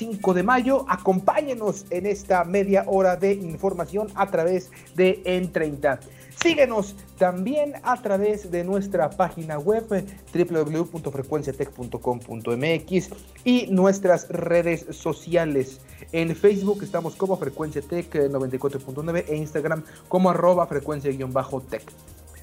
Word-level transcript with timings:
25 0.00 0.34
de 0.34 0.42
mayo. 0.42 0.84
Acompáñenos 0.88 1.86
en 1.90 2.06
esta 2.06 2.42
media 2.44 2.82
hora 2.86 3.16
de 3.16 3.34
información 3.34 4.08
a 4.14 4.30
través 4.30 4.70
de 4.94 5.22
En30. 5.24 6.00
Síguenos 6.42 6.96
también 7.18 7.74
a 7.82 8.00
través 8.00 8.50
de 8.50 8.64
nuestra 8.64 9.10
página 9.10 9.58
web 9.58 9.84
www.frecuenciatech.com.mx 10.32 13.10
y 13.44 13.66
nuestras 13.66 14.26
redes 14.30 14.86
sociales. 14.90 15.82
En 16.12 16.34
Facebook 16.34 16.82
estamos 16.82 17.14
como 17.14 17.36
Frecuencia 17.36 17.82
Tech 17.82 18.10
94.9 18.10 19.26
e 19.28 19.36
Instagram 19.36 19.84
como 20.08 20.30
arroba 20.30 20.66
frecuencia-tech. 20.66 21.92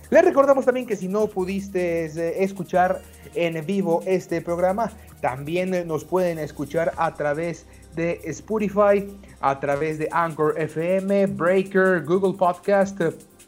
Les 0.09 0.23
recordamos 0.23 0.65
también 0.65 0.85
que 0.85 0.95
si 0.95 1.07
no 1.07 1.27
pudiste 1.27 2.05
eh, 2.05 2.43
escuchar 2.43 3.01
en 3.35 3.65
vivo 3.65 4.01
este 4.05 4.41
programa, 4.41 4.91
también 5.21 5.87
nos 5.87 6.05
pueden 6.05 6.39
escuchar 6.39 6.93
a 6.97 7.13
través 7.13 7.65
de 7.95 8.21
Spotify, 8.25 9.05
a 9.41 9.59
través 9.59 9.97
de 9.97 10.07
Anchor 10.11 10.53
FM, 10.57 11.25
Breaker, 11.27 12.05
Google 12.05 12.37
Podcast, 12.37 13.01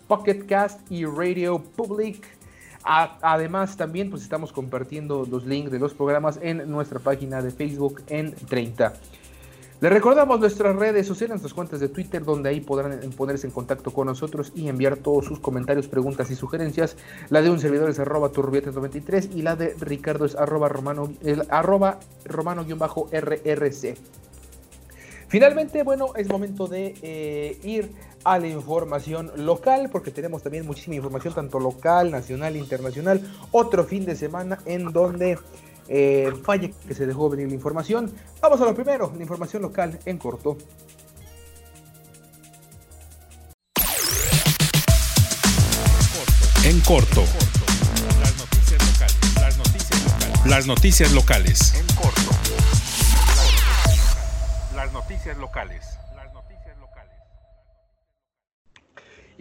Pocket 0.07 0.45
Cast 0.47 0.79
y 0.91 1.05
Radio 1.05 1.63
Public. 1.77 2.25
Además, 2.83 3.77
también 3.77 4.09
pues 4.09 4.23
estamos 4.23 4.51
compartiendo 4.51 5.25
los 5.29 5.45
links 5.45 5.71
de 5.71 5.79
los 5.79 5.93
programas 5.93 6.39
en 6.41 6.69
nuestra 6.69 6.99
página 6.99 7.41
de 7.41 7.51
Facebook 7.51 8.01
en 8.07 8.33
30. 8.33 8.93
Les 9.81 9.93
recordamos 9.93 10.41
nuestras 10.41 10.75
redes 10.75 11.07
sociales, 11.07 11.29
nuestras 11.29 11.53
cuentas 11.53 11.79
de 11.79 11.87
Twitter, 11.87 12.25
donde 12.25 12.49
ahí 12.49 12.59
podrán 12.59 12.99
ponerse 13.15 13.47
en 13.47 13.53
contacto 13.53 13.91
con 13.91 14.07
nosotros 14.07 14.51
y 14.53 14.67
enviar 14.67 14.97
todos 14.97 15.23
sus 15.25 15.39
comentarios, 15.39 15.87
preguntas 15.87 16.29
y 16.31 16.35
sugerencias. 16.35 16.97
La 17.29 17.41
de 17.41 17.49
un 17.49 17.61
servidor 17.61 17.89
es 17.89 17.97
arroba 17.97 18.29
turbiete93 18.29 19.29
y 19.35 19.41
la 19.41 19.55
de 19.55 19.73
Ricardo 19.79 20.25
es 20.25 20.35
arroba 20.35 20.67
romano-rrc. 20.67 21.17
Finalmente, 25.29 25.83
bueno, 25.83 26.07
es 26.15 26.27
momento 26.27 26.67
de 26.67 26.95
eh, 27.01 27.57
ir 27.63 27.89
a 28.25 28.37
la 28.37 28.47
información 28.47 29.31
local, 29.37 29.89
porque 29.89 30.11
tenemos 30.11 30.43
también 30.43 30.65
muchísima 30.65 30.95
información, 30.95 31.33
tanto 31.33 31.57
local, 31.57 32.11
nacional, 32.11 32.57
internacional. 32.57 33.21
Otro 33.51 33.85
fin 33.85 34.03
de 34.03 34.17
semana 34.17 34.57
en 34.65 34.91
donde 34.91 35.37
eh, 35.89 36.31
falla 36.43 36.69
que 36.87 36.93
se 36.93 37.05
dejó 37.07 37.29
venir 37.29 37.47
la 37.47 37.55
información. 37.55 38.13
Vamos 38.41 38.61
a 38.61 38.65
lo 38.65 38.75
primero, 38.75 39.11
la 39.15 39.21
información 39.21 39.63
local 39.63 39.99
en 40.05 40.17
corto. 40.17 40.57
En 46.63 46.79
corto. 46.81 47.23
Las 48.21 48.37
noticias 48.37 48.79
locales. 48.85 49.35
Las 49.35 49.57
noticias 49.57 50.03
locales. 50.03 50.45
Las 50.45 50.67
noticias 50.67 51.11
locales. 51.11 51.73
En 51.73 51.95
corto. 51.95 52.21
Las 54.75 54.93
noticias 54.93 55.37
locales. 55.37 55.85
Las 56.15 56.33
noticias 56.33 56.77
locales. 56.77 57.15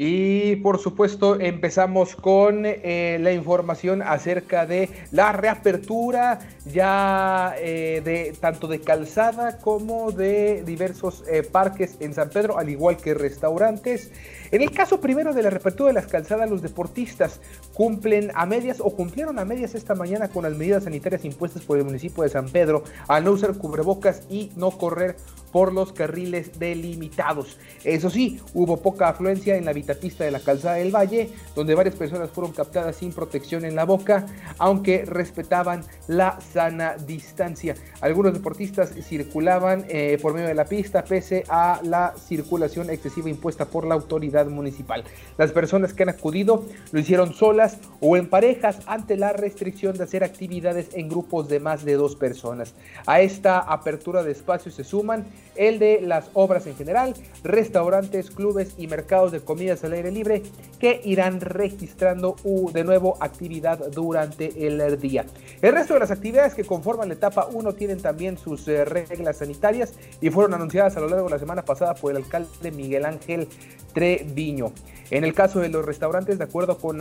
Y 0.00 0.54
por 0.54 0.78
supuesto 0.78 1.41
empezamos 1.41 2.14
con 2.14 2.62
eh, 2.64 3.19
la 3.20 3.32
información 3.32 4.00
acerca 4.00 4.64
de 4.64 4.91
la 5.10 5.32
reapertura 5.32 6.38
ya 6.66 7.53
eh, 7.59 8.00
de 8.04 8.32
tanto 8.38 8.69
de 8.69 8.81
calzada 8.81 9.58
como 9.58 10.12
de 10.12 10.62
diversos 10.62 11.25
eh, 11.28 11.42
parques 11.42 11.97
en 11.98 12.14
San 12.14 12.31
Pedro, 12.31 12.58
al 12.58 12.69
igual 12.69 12.97
que 12.97 13.12
restaurantes. 13.12 14.12
En 14.50 14.62
el 14.62 14.70
caso 14.70 15.00
primero 15.00 15.34
de 15.34 15.42
la 15.42 15.50
reapertura 15.50 15.88
de 15.88 15.94
las 15.94 16.06
calzadas, 16.06 16.48
los 16.48 16.62
deportistas 16.62 17.41
cumplen 17.75 18.31
a 18.34 18.47
medias 18.47 18.81
o 18.81 18.91
cumplieron 18.91 19.38
a 19.38 19.44
medias 19.44 19.75
esta 19.75 19.94
mañana 19.94 20.28
con 20.28 20.44
las 20.44 20.56
medidas 20.56 20.84
sanitarias 20.84 21.25
impuestas 21.25 21.62
por 21.62 21.76
el 21.78 21.84
municipio 21.84 22.22
de 22.22 22.31
San 22.31 22.48
Pedro 22.48 22.84
al 23.08 23.25
no 23.25 23.32
usar 23.32 23.56
cubrebocas 23.58 24.22
y 24.31 24.50
no 24.56 24.70
correr 24.70 25.16
por 25.53 25.72
los 25.72 25.92
carriles 25.92 26.58
delimitados. 26.58 27.58
Eso 27.84 28.10
sí, 28.10 28.41
hubo 28.54 28.78
poca 28.78 29.08
afluencia 29.08 29.56
en 29.56 29.64
la 29.64 29.72
vitapista 29.72 30.25
de 30.25 30.31
la 30.31 30.41
calzada 30.41 30.76
del 30.76 30.94
Valle, 30.94 31.31
donde 31.54 31.75
varias 31.75 31.94
personas 31.94 32.31
fueron 32.31 32.53
captadas 32.53 32.97
sin 32.97 33.12
protección 33.12 33.64
en 33.64 33.75
la 33.75 33.84
boca, 33.84 34.26
aunque 34.58 35.04
respetaban 35.04 35.84
la 36.06 36.38
sana 36.41 36.97
distancia. 36.97 37.75
Algunos 38.00 38.34
deportistas 38.34 38.92
circulaban 39.03 39.84
eh, 39.88 40.19
por 40.20 40.34
medio 40.34 40.48
de 40.48 40.54
la 40.54 40.64
pista 40.64 41.04
pese 41.04 41.44
a 41.48 41.81
la 41.82 42.14
circulación 42.16 42.91
excesiva 42.91 43.31
impuesta 43.31 43.64
por 43.64 43.87
la 43.87 43.94
autoridad 43.94 44.38
municipal. 44.47 45.04
Las 45.37 45.53
personas 45.53 45.93
que 45.93 46.03
han 46.04 46.09
acudido 46.09 46.65
lo 46.93 47.00
hicieron 47.00 47.34
solas 47.34 47.78
o 48.00 48.16
en 48.16 48.28
parejas 48.28 48.78
ante 48.87 49.16
la 49.16 49.32
restricción 49.32 49.97
de 49.97 50.04
hacer 50.04 50.25
actividades 50.25 50.88
en 50.94 51.09
grupos 51.09 51.49
de 51.49 51.60
más 51.60 51.84
de 51.84 51.94
dos 51.94 52.16
personas. 52.16 52.75
A 53.06 53.21
esta 53.21 53.59
apertura 53.59 54.22
de 54.22 54.32
espacios 54.32 54.75
se 54.75 54.84
suman 54.84 55.26
el 55.56 55.78
de 55.78 56.00
las 56.00 56.31
obras 56.34 56.66
en 56.66 56.76
general, 56.76 57.15
restaurantes, 57.43 58.31
clubes 58.31 58.75
y 58.78 58.87
mercados 58.87 59.32
de 59.32 59.41
comidas 59.41 59.82
al 59.84 59.93
aire 59.93 60.10
libre 60.10 60.43
que 60.78 61.00
irán 61.05 61.41
registrando 61.41 62.37
de 62.72 62.84
nuevo 62.84 63.16
actividad 63.20 63.78
durante 63.91 64.66
el 64.66 65.00
día. 65.00 65.26
El 65.60 65.72
resto 65.72 65.94
de 65.94 66.00
las 66.00 66.10
actividades 66.10 66.55
que 66.55 66.65
conforman 66.65 67.09
la 67.09 67.15
etapa 67.15 67.49
1 67.53 67.75
tienen 67.75 68.00
también 68.00 68.38
sus 68.38 68.66
eh, 68.69 68.84
reglas 68.84 69.38
sanitarias 69.38 69.94
y 70.20 70.31
fueron 70.31 70.55
anunciadas 70.55 70.97
a 70.97 71.00
lo 71.00 71.09
largo 71.09 71.26
de 71.26 71.32
la 71.32 71.38
semana 71.38 71.65
pasada 71.65 71.94
por 71.94 72.10
el 72.12 72.19
alcalde 72.19 72.70
Miguel 72.70 73.05
Ángel 73.05 73.49
Diño. 74.34 74.72
En 75.10 75.24
el 75.24 75.34
caso 75.34 75.60
de 75.60 75.69
los 75.69 75.84
restaurantes, 75.84 76.38
de 76.38 76.44
acuerdo 76.44 76.78
con 76.78 77.00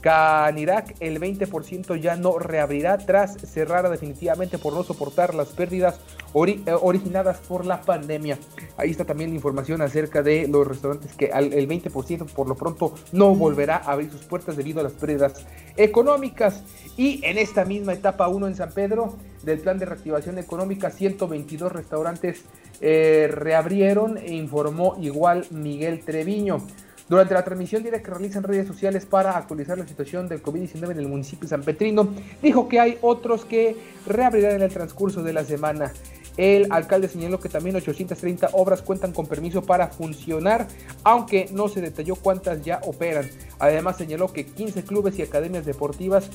Canirac, 0.00 0.94
el 1.00 1.20
20% 1.20 2.00
ya 2.00 2.16
no 2.16 2.38
reabrirá 2.38 2.98
tras 2.98 3.36
cerrar 3.38 3.88
definitivamente 3.90 4.58
por 4.58 4.72
no 4.72 4.82
soportar 4.82 5.34
las 5.34 5.48
pérdidas 5.48 6.00
eh, 6.34 6.72
originadas 6.80 7.38
por 7.38 7.66
la 7.66 7.82
pandemia. 7.82 8.38
Ahí 8.76 8.90
está 8.90 9.04
también 9.04 9.30
la 9.30 9.36
información 9.36 9.82
acerca 9.82 10.22
de 10.22 10.48
los 10.48 10.66
restaurantes 10.66 11.14
que 11.14 11.30
al, 11.32 11.52
el 11.52 11.68
20% 11.68 12.26
por 12.30 12.48
lo 12.48 12.54
pronto 12.54 12.94
no 13.12 13.34
volverá 13.34 13.76
a 13.76 13.92
abrir 13.92 14.10
sus 14.10 14.22
puertas 14.22 14.56
debido 14.56 14.80
a 14.80 14.84
las 14.84 14.92
pérdidas 14.92 15.44
económicas. 15.76 16.62
Y 16.96 17.24
en 17.24 17.36
esta 17.36 17.64
misma 17.64 17.92
etapa 17.92 18.28
1 18.28 18.48
en 18.48 18.56
San 18.56 18.72
Pedro 18.72 19.16
del 19.42 19.58
plan 19.58 19.78
de 19.78 19.86
reactivación 19.86 20.38
económica, 20.38 20.90
122 20.90 21.72
restaurantes 21.72 22.44
eh, 22.80 23.28
reabrieron 23.30 24.18
informó 24.26 24.96
igual 25.00 25.46
Miguel 25.50 26.00
Treviño. 26.04 26.66
Durante 27.10 27.34
la 27.34 27.42
transmisión 27.42 27.82
directa 27.82 28.04
que 28.04 28.10
realiza 28.12 28.38
en 28.38 28.44
redes 28.44 28.68
sociales 28.68 29.04
para 29.04 29.36
actualizar 29.36 29.76
la 29.76 29.84
situación 29.84 30.28
del 30.28 30.40
COVID-19 30.40 30.92
en 30.92 30.98
el 31.00 31.08
municipio 31.08 31.40
de 31.40 31.48
San 31.48 31.64
Petrino, 31.64 32.08
dijo 32.40 32.68
que 32.68 32.78
hay 32.78 32.98
otros 33.00 33.44
que 33.44 33.76
reabrirán 34.06 34.54
en 34.54 34.62
el 34.62 34.72
transcurso 34.72 35.20
de 35.24 35.32
la 35.32 35.42
semana. 35.42 35.92
El 36.36 36.68
alcalde 36.70 37.08
señaló 37.08 37.40
que 37.40 37.48
también 37.48 37.74
830 37.74 38.50
obras 38.52 38.80
cuentan 38.82 39.12
con 39.12 39.26
permiso 39.26 39.60
para 39.60 39.88
funcionar, 39.88 40.68
aunque 41.02 41.48
no 41.52 41.68
se 41.68 41.80
detalló 41.80 42.14
cuántas 42.14 42.62
ya 42.62 42.80
operan. 42.84 43.28
Además 43.58 43.96
señaló 43.96 44.32
que 44.32 44.46
15 44.46 44.84
clubes 44.84 45.18
y 45.18 45.22
academias 45.22 45.66
deportivas 45.66 46.30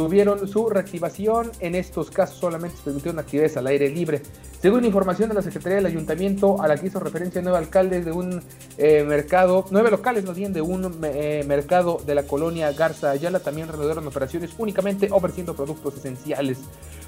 tuvieron 0.00 0.48
su 0.48 0.70
reactivación. 0.70 1.52
En 1.60 1.74
estos 1.74 2.10
casos 2.10 2.38
solamente 2.38 2.78
se 2.78 2.84
permitieron 2.84 3.18
actividades 3.18 3.58
al 3.58 3.66
aire 3.66 3.90
libre. 3.90 4.22
Según 4.62 4.86
información 4.86 5.28
de 5.28 5.34
la 5.34 5.42
Secretaría 5.42 5.76
del 5.76 5.86
Ayuntamiento, 5.86 6.62
a 6.62 6.68
la 6.68 6.78
que 6.78 6.86
hizo 6.86 7.00
referencia 7.00 7.42
nueve 7.42 7.58
alcaldes 7.58 8.06
de 8.06 8.12
un 8.12 8.42
eh, 8.78 9.04
mercado, 9.04 9.66
nueve 9.70 9.90
locales 9.90 10.24
más 10.24 10.36
bien 10.36 10.54
de 10.54 10.62
un 10.62 11.00
eh, 11.04 11.44
mercado 11.46 12.00
de 12.06 12.14
la 12.14 12.22
colonia 12.22 12.72
Garza 12.72 13.10
Ayala, 13.10 13.40
también 13.40 13.68
reanudaron 13.68 14.06
operaciones 14.06 14.52
únicamente 14.56 15.08
ofreciendo 15.10 15.54
productos 15.54 15.98
esenciales. 15.98 16.56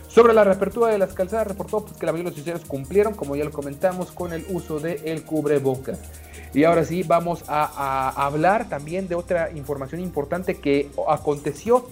Sobre 0.09 0.35
la 0.35 0.45
reapertura 0.45 0.93
de 0.93 0.99
las 0.99 1.15
calzadas, 1.15 1.47
reportó 1.47 1.87
pues, 1.87 1.97
que 1.97 2.05
la 2.05 2.13
mayoría 2.13 2.31
de 2.31 2.37
los 2.37 2.43
usuarios 2.43 2.69
cumplieron, 2.69 3.15
como 3.15 3.37
ya 3.37 3.45
lo 3.45 3.53
comentamos, 3.53 4.13
con 4.13 4.35
el 4.35 4.45
uso 4.51 4.81
del 4.81 5.01
el 5.05 5.23
cubrebocas. 5.23 5.99
Y 6.53 6.65
ahora 6.65 6.85
sí, 6.85 7.03
vamos 7.03 7.45
a, 7.49 7.65
a 7.65 8.27
hablar 8.27 8.69
también 8.69 9.09
de 9.09 9.15
otra 9.15 9.51
información 9.53 10.03
importante 10.03 10.57
que 10.57 10.91
aconteció 11.09 11.87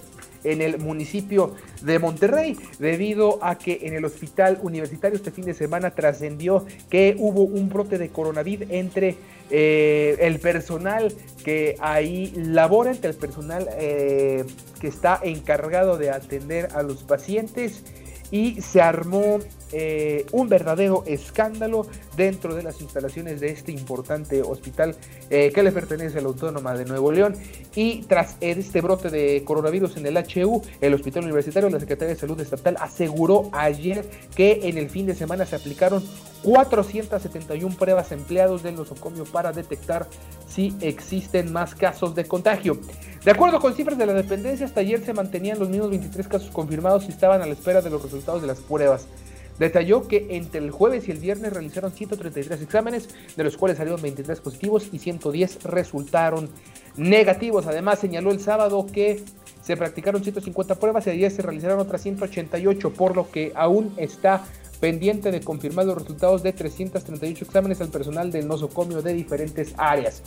en 0.45 0.63
el 0.63 0.79
municipio 0.79 1.55
de 1.83 1.99
Monterrey, 1.99 2.57
debido 2.79 3.43
a 3.43 3.59
que 3.59 3.81
en 3.83 3.95
el 3.95 4.05
hospital 4.05 4.59
universitario 4.63 5.17
este 5.17 5.31
fin 5.31 5.45
de 5.45 5.55
semana 5.55 5.91
trascendió 5.91 6.67
que 6.89 7.17
hubo 7.19 7.43
un 7.43 7.69
brote 7.69 7.99
de 7.99 8.09
coronavirus 8.11 8.69
entre 8.71 9.17
eh, 9.51 10.17
el 10.21 10.39
personal 10.39 11.13
que 11.45 11.77
ahí 11.81 12.33
labora, 12.37 12.91
entre 12.91 13.11
el 13.11 13.17
personal 13.17 13.69
eh, 13.79 14.45
que 14.81 14.89
está 14.89 15.21
encargado 15.23 15.99
de 15.99 16.11
atender 16.11 16.69
a 16.75 16.83
los 16.83 17.03
pacientes 17.03 17.83
y 18.31 18.61
se 18.61 18.81
armó 18.81 19.39
eh, 19.73 20.27
un 20.33 20.49
verdadero 20.49 21.05
escándalo 21.07 21.87
dentro 22.17 22.55
de 22.55 22.63
las 22.63 22.81
instalaciones 22.81 23.41
de 23.41 23.51
este 23.51 23.73
importante 23.73 24.43
hospital 24.43 24.97
eh, 25.31 25.53
que 25.55 25.63
le 25.63 25.71
pertenece 25.71 26.19
a 26.19 26.23
la 26.23 26.29
Autónoma 26.29 26.75
de 26.75 26.85
Nuevo 26.85 27.13
León. 27.13 27.37
Y 27.75 28.03
tras 28.03 28.37
este 28.41 28.81
brote 28.81 29.11
de 29.11 29.45
coronavirus 29.45 29.97
en 29.97 30.07
el 30.07 30.17
HU, 30.17 30.63
el 30.81 30.95
Hospital 30.95 31.25
Universitario, 31.25 31.71
la 31.71 31.81
Secretaría 31.81 32.15
de 32.15 32.21
Salud 32.21 32.41
Estatal 32.41 32.77
aseguró 32.81 33.49
ayer 33.53 34.05
que 34.35 34.61
en 34.65 34.79
el 34.79 34.91
fin 34.91 35.07
de 35.07 35.15
semana 35.15 35.47
se 35.47 35.57
aplicaron 35.57 36.03
471 36.43 37.77
pruebas 37.77 38.13
empleados 38.13 38.63
del 38.63 38.75
nosocomio 38.75 39.25
para 39.25 39.53
detectar 39.53 40.07
si 40.49 40.75
existen 40.81 41.53
más 41.53 41.75
casos 41.75 42.15
de 42.15 42.25
contagio. 42.25 42.79
De 43.25 43.31
acuerdo 43.31 43.61
con 43.61 43.75
cifras 43.75 43.99
de 43.99 44.07
la 44.07 44.15
dependencia, 44.15 44.65
hasta 44.65 44.81
ayer 44.81 45.05
se 45.05 45.13
mantenían 45.13 45.59
los 45.59 45.69
mismos 45.69 45.91
23 45.91 46.27
casos 46.27 46.51
confirmados 46.51 47.05
y 47.05 47.11
estaban 47.11 47.43
a 47.43 47.47
la 47.47 47.53
espera 47.53 47.83
de 47.83 47.91
los 47.91 48.03
resultados 48.03 48.20
de 48.25 48.47
las 48.47 48.61
pruebas. 48.61 49.07
Detalló 49.59 50.09
que 50.09 50.27
entre 50.31 50.61
el 50.61 50.71
jueves 50.71 51.07
y 51.07 51.11
el 51.11 51.19
viernes 51.19 51.53
realizaron 51.53 51.93
133 51.93 52.63
exámenes, 52.63 53.09
de 53.37 53.45
los 53.45 53.57
cuales 53.59 53.77
salieron 53.77 54.01
23 54.01 54.41
positivos 54.41 54.89
y 54.91 54.99
110 54.99 55.65
resultaron 55.65 56.49
negativos. 56.97 57.67
Además, 57.67 57.99
señaló 57.99 58.31
el 58.31 58.41
sábado 58.41 58.87
que 58.91 59.23
se 59.63 59.77
practicaron 59.77 60.23
150 60.23 60.77
pruebas 60.77 61.07
y 61.07 61.11
ayer 61.11 61.31
se 61.31 61.43
realizaron 61.43 61.79
otras 61.79 62.03
188, 62.03 62.95
por 62.95 63.15
lo 63.17 63.31
que 63.31 63.53
aún 63.55 63.93
está 63.99 64.45
pendiente 64.81 65.31
de 65.31 65.43
confirmar 65.43 65.85
los 65.85 65.99
resultados 65.99 66.43
de 66.43 66.55
338 66.55 67.45
exámenes 67.45 67.83
al 67.83 67.89
personal 67.89 68.33
del 68.33 68.49
nosocomio 68.49 69.03
de 69.03 69.13
diferentes 69.13 69.75
áreas. 69.77 70.23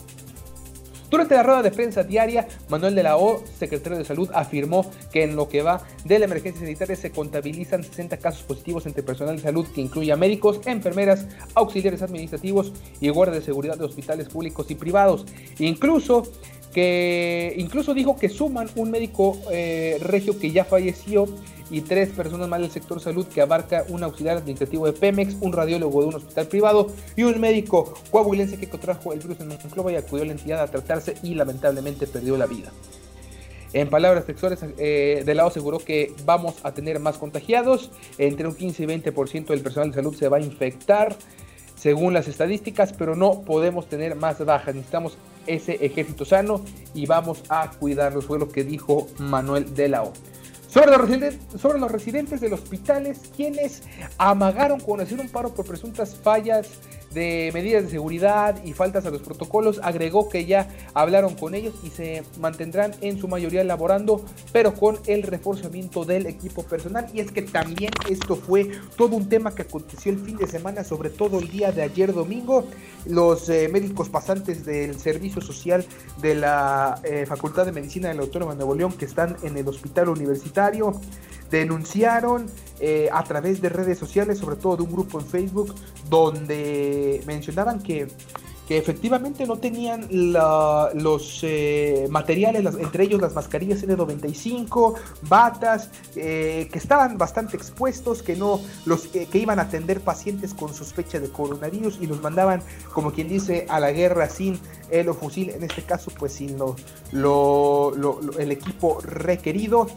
Durante 1.14 1.36
la 1.36 1.44
rueda 1.44 1.62
de 1.62 1.70
prensa 1.70 2.02
diaria, 2.02 2.48
Manuel 2.70 2.96
de 2.96 3.04
la 3.04 3.18
O, 3.18 3.44
secretario 3.60 4.00
de 4.00 4.04
Salud, 4.04 4.32
afirmó 4.34 4.90
que 5.12 5.22
en 5.22 5.36
lo 5.36 5.48
que 5.48 5.62
va 5.62 5.84
de 6.06 6.18
la 6.18 6.26
emergencia 6.26 6.62
sanitaria 6.62 6.96
se 6.96 7.12
contabilizan 7.12 7.84
60 7.84 8.18
casos 8.18 8.42
positivos 8.42 8.88
entre 8.88 9.04
personal 9.04 9.36
de 9.36 9.44
salud 9.44 9.68
que 9.76 9.82
incluye 9.82 10.12
a 10.12 10.18
médicos, 10.18 10.62
enfermeras, 10.66 11.28
auxiliares 11.54 12.02
administrativos 12.02 12.74
y 13.00 13.10
guardias 13.10 13.38
de 13.38 13.46
seguridad 13.46 13.78
de 13.78 13.86
hospitales 13.86 14.28
públicos 14.28 14.72
y 14.72 14.74
privados. 14.74 15.28
Incluso 15.60 16.24
que 16.74 17.54
incluso 17.58 17.94
dijo 17.94 18.18
que 18.18 18.30
suman 18.30 18.70
un 18.76 18.92
médico 18.92 19.38
eh, 19.52 19.98
regio 20.02 20.38
que 20.40 20.52
ya 20.52 20.66
falleció 20.66 21.28
y 21.70 21.82
tres 21.82 22.10
personas 22.10 22.48
más 22.48 22.60
del 22.60 22.72
sector 22.72 23.00
salud 23.00 23.26
que 23.28 23.42
abarca 23.42 23.86
un 23.90 24.04
auxiliar 24.04 24.38
administrativo 24.38 24.86
de 24.86 24.94
Pemex, 24.94 25.36
un 25.42 25.54
radiólogo 25.54 26.02
de 26.02 26.08
un 26.08 26.16
hospital 26.16 26.48
privado 26.48 26.92
y 27.16 27.24
un 27.24 27.40
médico 27.40 27.94
coahuilense 28.12 28.58
que 28.58 28.70
contrajo 28.70 29.14
el 29.14 29.20
virus 29.20 29.40
en 29.40 29.48
Monclova 29.48 29.92
y 29.92 29.96
acudió 29.96 30.24
a 30.24 30.28
la 30.28 30.34
entidad 30.34 30.62
a 30.62 30.68
tratarse 30.68 31.16
y 31.24 31.36
lamentablemente 31.36 32.08
perdió 32.08 32.38
la 32.38 32.46
vida. 32.46 32.72
En 33.74 33.90
palabras 33.90 34.26
textuales, 34.26 34.60
eh, 34.78 35.24
de 35.26 35.34
lado 35.34 35.50
aseguró 35.50 35.80
que 35.80 36.14
vamos 36.26 36.56
a 36.62 36.74
tener 36.74 37.00
más 37.00 37.18
contagiados, 37.18 37.90
entre 38.20 38.48
un 38.48 38.54
15 38.54 38.84
y 38.84 38.86
20% 38.86 39.48
del 39.48 39.62
personal 39.62 39.90
de 39.90 39.96
salud 39.96 40.16
se 40.16 40.30
va 40.30 40.38
a 40.38 40.42
infectar, 40.42 41.16
según 41.76 42.14
las 42.14 42.28
estadísticas, 42.28 42.94
pero 42.94 43.16
no 43.16 43.42
podemos 43.42 43.90
tener 43.90 44.16
más 44.16 44.46
bajas, 44.46 44.76
necesitamos 44.76 45.18
ese 45.48 45.74
ejército 45.86 46.26
sano 46.26 46.64
y 46.94 47.06
vamos 47.06 47.44
a 47.50 47.70
cuidarlos, 47.72 48.26
fue 48.26 48.40
lo 48.40 48.50
que 48.50 48.64
dijo 48.64 49.08
Manuel 49.20 49.74
de 49.74 49.90
la 49.90 50.04
O. 50.04 50.14
Sobre 50.68 50.98
los, 50.98 51.62
sobre 51.62 51.80
los 51.80 51.92
residentes 51.92 52.42
de 52.42 52.50
los 52.50 52.62
hospitales, 52.62 53.22
quienes 53.36 53.84
amagaron 54.18 54.80
con 54.80 55.02
hacer 55.02 55.20
un 55.20 55.30
paro 55.30 55.54
por 55.54 55.66
presuntas 55.66 56.16
fallas 56.16 56.68
de 57.14 57.52
medidas 57.54 57.84
de 57.84 57.90
seguridad 57.90 58.64
y 58.64 58.74
faltas 58.74 59.06
a 59.06 59.12
los 59.12 59.22
protocolos, 59.22 59.80
agregó 59.84 60.30
que 60.30 60.46
ya 60.46 60.68
hablaron 60.94 61.36
con 61.36 61.56
ellos 61.56 61.74
y 61.84 61.90
se 61.90 62.24
mantendrán 62.40 62.94
en 63.02 63.20
su 63.20 63.28
mayoría 63.28 63.64
laborando, 63.64 64.24
pero 64.52 64.74
con 64.74 65.00
el 65.08 65.24
reforzamiento 65.24 66.06
del 66.06 66.26
equipo 66.26 66.64
personal. 66.64 67.08
Y 67.14 67.20
es 67.20 67.32
que 67.32 67.42
también 67.42 67.92
esto 68.10 68.36
fue 68.36 68.70
todo 68.98 69.16
un 69.16 69.30
tema 69.30 69.54
que 69.54 69.64
aconteció 69.64 70.12
el 70.12 70.20
fin 70.20 70.38
de 70.38 70.48
semana, 70.48 70.84
sobre 70.84 71.10
todo 71.10 71.40
el 71.40 71.50
día 71.50 71.72
de 71.72 71.84
ayer 71.84 72.14
domingo. 72.14 72.66
Los 73.06 73.50
eh, 73.50 73.70
médicos 73.72 74.10
pasantes 74.10 74.66
del 74.66 74.98
servicio 74.98 75.42
social 75.42 75.86
de 76.22 76.36
la 76.36 77.00
eh, 77.04 77.26
Facultad 77.26 77.66
de 77.66 77.72
Medicina 77.72 78.08
de 78.10 78.16
la 78.16 78.22
Autónoma 78.22 78.54
de 78.54 78.58
Nuevo 78.58 78.76
León 78.76 78.94
que 78.94 79.06
están 79.06 79.36
en 79.44 79.58
el 79.58 79.68
hospital 79.68 80.10
universitario 80.10 80.94
denunciaron 81.60 82.48
eh, 82.80 83.10
a 83.12 83.24
través 83.24 83.62
de 83.62 83.70
redes 83.70 83.98
sociales, 83.98 84.40
sobre 84.40 84.56
todo 84.56 84.78
de 84.78 84.84
un 84.84 84.92
grupo 84.92 85.20
en 85.20 85.26
Facebook, 85.26 85.76
donde 86.10 87.22
mencionaban 87.26 87.82
que, 87.82 88.08
que 88.68 88.78
efectivamente 88.78 89.46
no 89.46 89.58
tenían 89.58 90.08
los 90.10 91.40
eh, 91.44 92.08
materiales, 92.10 92.66
entre 92.76 93.04
ellos 93.04 93.22
las 93.22 93.36
mascarillas 93.36 93.84
N95, 93.84 94.96
batas, 95.30 95.90
eh, 96.16 96.68
que 96.72 96.80
estaban 96.80 97.18
bastante 97.18 97.56
expuestos, 97.56 98.24
que 98.24 98.36
no 98.36 98.60
los 98.86 99.08
que 99.08 99.38
iban 99.38 99.60
a 99.60 99.64
atender 99.64 100.02
pacientes 100.02 100.54
con 100.54 100.74
sospecha 100.74 101.20
de 101.20 101.30
coronavirus 101.30 102.00
y 102.02 102.08
los 102.08 102.22
mandaban, 102.22 102.64
como 102.94 103.12
quien 103.12 103.30
dice, 103.30 103.68
a 103.70 103.80
la 103.80 103.92
guerra 103.92 104.28
sin 104.28 104.60
el 104.90 105.14
fusil, 105.14 105.52
en 105.52 105.64
este 105.64 105.84
caso, 105.84 106.12
pues 106.18 106.34
sin 106.34 106.58
lo, 106.58 107.94
el 108.40 108.52
equipo 108.52 109.00
requerido. 109.02 109.88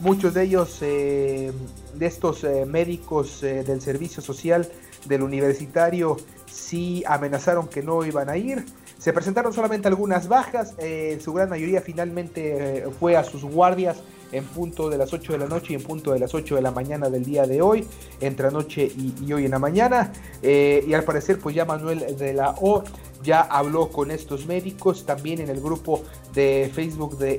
Muchos 0.00 0.34
de 0.34 0.42
ellos, 0.42 0.78
eh, 0.82 1.52
de 1.94 2.06
estos 2.06 2.44
eh, 2.44 2.66
médicos 2.66 3.42
eh, 3.42 3.64
del 3.64 3.80
servicio 3.80 4.22
social 4.22 4.68
del 5.06 5.22
universitario, 5.22 6.18
sí 6.50 7.02
amenazaron 7.06 7.68
que 7.68 7.82
no 7.82 8.04
iban 8.04 8.28
a 8.28 8.36
ir. 8.36 8.66
Se 8.98 9.14
presentaron 9.14 9.54
solamente 9.54 9.88
algunas 9.88 10.26
bajas, 10.26 10.74
su 11.20 11.32
gran 11.32 11.48
mayoría 11.48 11.80
finalmente 11.80 12.86
fue 12.98 13.16
a 13.16 13.22
sus 13.22 13.44
guardias 13.44 13.98
en 14.32 14.44
punto 14.44 14.88
de 14.88 14.98
las 14.98 15.12
8 15.12 15.32
de 15.32 15.38
la 15.38 15.46
noche 15.46 15.72
y 15.72 15.76
en 15.76 15.82
punto 15.82 16.12
de 16.12 16.18
las 16.18 16.34
8 16.34 16.56
de 16.56 16.62
la 16.62 16.70
mañana 16.70 17.08
del 17.08 17.24
día 17.24 17.46
de 17.46 17.62
hoy, 17.62 17.86
entre 18.20 18.48
anoche 18.48 18.90
y, 18.96 19.32
hoy 19.32 19.44
en 19.44 19.50
la 19.50 19.58
mañana. 19.58 20.12
y 20.42 20.92
al 20.92 21.04
parecer, 21.04 21.38
pues 21.38 21.54
ya 21.54 21.64
Manuel 21.64 22.16
de 22.16 22.32
la 22.32 22.54
O 22.60 22.84
ya 23.22 23.40
habló 23.42 23.88
con 23.88 24.10
estos 24.10 24.46
médicos, 24.46 25.04
también 25.04 25.40
en 25.40 25.50
el 25.50 25.60
grupo 25.60 26.02
de 26.34 26.70
Facebook 26.72 27.18
de, 27.18 27.38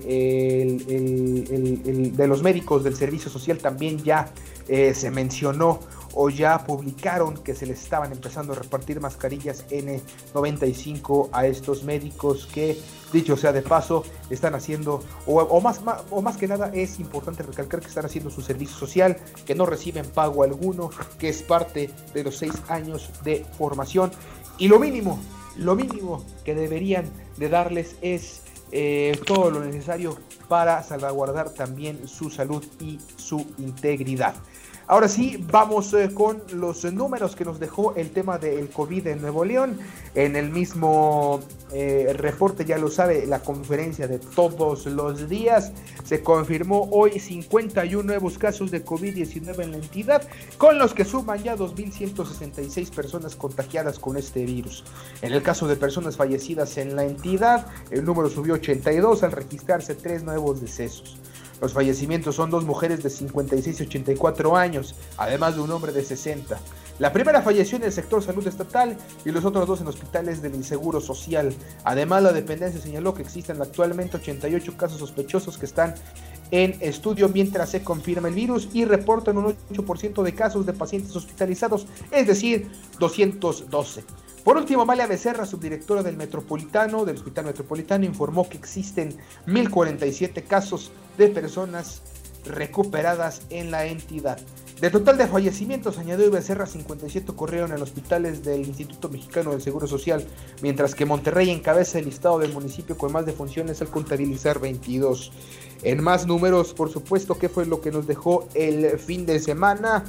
de 2.16 2.28
los 2.28 2.44
médicos 2.44 2.84
del 2.84 2.96
servicio 2.96 3.32
social 3.32 3.58
también 3.58 4.04
ya 4.04 4.32
eh, 4.68 4.94
se 4.94 5.12
mencionó 5.12 5.80
o 6.20 6.30
ya 6.30 6.66
publicaron 6.66 7.36
que 7.36 7.54
se 7.54 7.68
les 7.68 7.82
estaban 7.82 8.12
empezando 8.12 8.54
a 8.54 8.56
repartir 8.56 9.00
mascarillas 9.00 9.68
N95 9.70 11.30
a 11.32 11.46
estos 11.46 11.84
médicos 11.84 12.48
que, 12.52 12.76
dicho 13.14 13.38
sea 13.38 13.54
de 13.54 13.62
paso, 13.62 14.04
están 14.32 14.56
haciendo, 14.56 15.04
o, 15.28 15.62
más, 15.62 15.80
o 16.10 16.22
más 16.24 16.38
que 16.38 16.48
nada 16.48 16.72
es 16.74 17.00
importante 17.00 17.44
recalcar 17.44 17.82
que 17.82 17.88
están 17.88 18.06
haciendo 18.06 18.32
su 18.32 18.42
servicio 18.42 18.76
social, 18.76 19.16
que 19.46 19.54
no 19.54 19.68
reciben 19.68 20.08
pago 20.08 20.44
alguno, 20.44 20.90
que 21.20 21.30
es 21.30 21.44
parte 21.44 21.92
de 22.16 22.24
los 22.24 22.36
seis 22.36 22.54
años 22.68 23.12
de 23.24 23.46
formación. 23.58 24.12
Y 24.58 24.68
lo 24.68 24.80
mínimo 24.80 25.20
lo 25.58 25.76
mínimo 25.76 26.24
que 26.46 26.56
deberían 26.56 27.06
de 27.38 27.50
darles 27.50 27.96
es 28.02 28.42
eh, 28.72 29.20
todo 29.26 29.50
lo 29.50 29.64
necesario 29.64 30.18
para 30.48 30.84
salvaguardar 30.84 31.50
también 31.50 32.08
su 32.08 32.30
salud 32.30 32.64
y 32.80 33.00
su 33.16 33.46
integridad. 33.58 34.36
Ahora 34.90 35.10
sí, 35.10 35.44
vamos 35.52 35.94
eh, 35.94 36.12
con 36.14 36.42
los 36.54 36.86
números 36.86 37.36
que 37.36 37.44
nos 37.44 37.60
dejó 37.60 37.94
el 37.96 38.12
tema 38.12 38.38
del 38.38 38.70
COVID 38.70 39.08
en 39.08 39.22
Nuevo 39.22 39.44
León. 39.44 39.78
En 40.16 40.38
el 40.38 40.50
mismo 40.50 41.42
eh, 41.74 42.16
reporte, 42.18 42.64
ya 42.64 42.78
lo 42.78 42.90
sabe, 42.90 43.28
la 43.28 43.40
conferencia 43.40 44.08
de 44.08 44.20
todos 44.20 44.86
los 44.86 45.28
días, 45.28 45.74
se 46.06 46.24
confirmó 46.24 46.88
hoy 46.90 47.20
51 47.20 48.02
nuevos 48.02 48.38
casos 48.38 48.72
de 48.72 48.86
COVID-19 48.86 49.62
en 49.62 49.72
la 49.72 49.78
entidad, 49.78 50.26
con 50.58 50.80
los 50.80 50.94
que 50.94 51.04
suman 51.04 51.44
ya 51.44 51.58
2.166 51.58 52.90
personas 52.90 53.36
contagiadas 53.36 54.00
con 54.00 54.16
este 54.16 54.46
virus. 54.46 54.86
En 55.22 55.34
el 55.34 55.44
caso 55.44 55.68
de 55.68 55.76
personas 55.76 56.16
fallecidas 56.16 56.78
en 56.78 56.96
la 56.96 57.04
entidad, 57.04 57.68
el 57.92 58.06
número 58.06 58.30
subió 58.30 58.54
82 58.54 59.24
al 59.24 59.34
registrarse 59.34 59.96
tres 59.96 60.24
nuevos 60.24 60.62
decesos. 60.62 61.20
Los 61.62 61.74
fallecimientos 61.74 62.36
son 62.36 62.50
dos 62.50 62.66
mujeres 62.66 63.02
de 63.04 63.10
56 63.10 63.80
y 63.80 63.84
84 63.84 64.56
años, 64.56 64.96
además 65.18 65.56
de 65.56 65.62
un 65.62 65.72
hombre 65.72 65.92
de 65.92 66.04
60. 66.04 66.60
La 67.00 67.14
primera 67.14 67.42
falleció 67.42 67.78
en 67.78 67.84
el 67.84 67.92
sector 67.92 68.24
salud 68.24 68.46
estatal 68.48 68.98
y 69.24 69.32
los 69.32 69.46
otros 69.46 69.68
dos 69.68 69.82
en 69.82 69.88
hospitales 69.88 70.42
del 70.42 70.56
inseguro 70.56 71.00
social. 71.00 71.54
Además, 71.84 72.24
la 72.24 72.34
dependencia 72.34 72.82
señaló 72.82 73.14
que 73.14 73.22
existen 73.22 73.62
actualmente 73.62 74.18
88 74.18 74.78
casos 74.78 75.00
sospechosos 75.00 75.58
que 75.58 75.68
están 75.68 75.94
en 76.52 76.78
estudio 76.82 77.30
mientras 77.30 77.70
se 77.70 77.84
confirma 77.84 78.30
el 78.30 78.36
virus 78.36 78.70
y 78.74 78.86
reportan 78.86 79.38
un 79.38 79.56
8% 79.72 80.24
de 80.24 80.34
casos 80.34 80.66
de 80.66 80.74
pacientes 80.74 81.16
hospitalizados, 81.16 81.86
es 82.12 82.26
decir, 82.26 82.72
212. 83.00 84.04
Por 84.48 84.56
último, 84.56 84.84
Amalia 84.84 85.08
Becerra, 85.08 85.46
subdirectora 85.46 86.02
del 86.04 86.16
Metropolitano, 86.16 87.04
del 87.04 87.18
Hospital 87.18 87.44
Metropolitano, 87.44 88.06
informó 88.06 88.48
que 88.48 88.56
existen 88.56 89.10
1.047 89.46 90.42
casos 90.48 90.90
de 91.18 91.28
personas 91.28 92.02
recuperadas 92.46 93.42
en 93.50 93.72
la 93.72 93.88
entidad. 93.88 94.40
De 94.80 94.90
total 94.90 95.18
de 95.18 95.28
fallecimientos, 95.28 95.98
añadió 95.98 96.32
Becerra, 96.32 96.66
57 96.66 97.30
ocurrieron 97.30 97.74
en 97.74 97.82
hospitales 97.82 98.42
del 98.46 98.66
Instituto 98.66 99.10
Mexicano 99.10 99.52
del 99.52 99.62
Seguro 99.62 99.86
Social, 99.86 100.26
mientras 100.62 100.96
que 100.96 101.06
Monterrey 101.06 101.50
encabeza 101.50 102.00
el 102.00 102.06
listado 102.06 102.40
del 102.40 102.54
municipio 102.54 102.98
con 102.98 103.12
más 103.12 103.26
defunciones 103.26 103.82
al 103.82 103.90
contabilizar 103.90 104.62
22. 104.62 105.34
En 105.84 106.02
más 106.02 106.26
números, 106.26 106.74
por 106.74 106.90
supuesto, 106.90 107.38
¿qué 107.38 107.50
fue 107.50 107.66
lo 107.66 107.82
que 107.82 107.92
nos 107.92 108.08
dejó 108.08 108.48
el 108.54 108.98
fin 108.98 109.26
de 109.26 109.42
semana? 109.42 110.06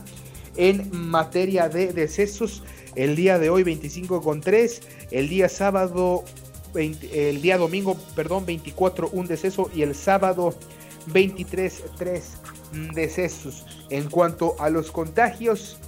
En 0.54 0.90
materia 0.92 1.68
de 1.68 1.92
decesos, 1.92 2.62
el 2.94 3.16
día 3.16 3.38
de 3.38 3.50
hoy 3.50 3.62
25 3.62 4.22
con 4.22 4.40
3, 4.40 4.82
el 5.10 5.28
día 5.28 5.48
sábado, 5.48 6.24
el 6.74 7.42
día 7.42 7.58
domingo, 7.58 7.96
perdón, 8.14 8.46
24 8.46 9.10
un 9.12 9.26
deceso 9.26 9.70
y 9.74 9.82
el 9.82 9.94
sábado 9.94 10.54
23 11.06 11.84
3 11.96 12.24
decesos. 12.94 13.64
En 13.90 14.10
cuanto 14.10 14.56
a 14.58 14.70
los 14.70 14.90
contagios, 14.90 15.78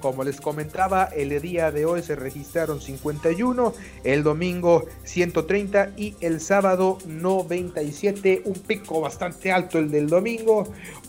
como 0.00 0.24
les 0.24 0.40
comentaba, 0.40 1.04
el 1.04 1.40
día 1.40 1.70
de 1.70 1.84
hoy 1.84 2.02
se 2.02 2.16
registraron 2.16 2.80
51, 2.80 3.72
el 4.04 4.22
domingo 4.22 4.86
130 5.04 5.92
y 5.96 6.16
el 6.20 6.40
sábado 6.40 6.98
97, 7.06 8.42
un 8.44 8.54
pico 8.54 9.00
bastante 9.00 9.52
alto 9.52 9.78
el 9.78 9.90
del 9.90 10.08
domingo. 10.08 10.66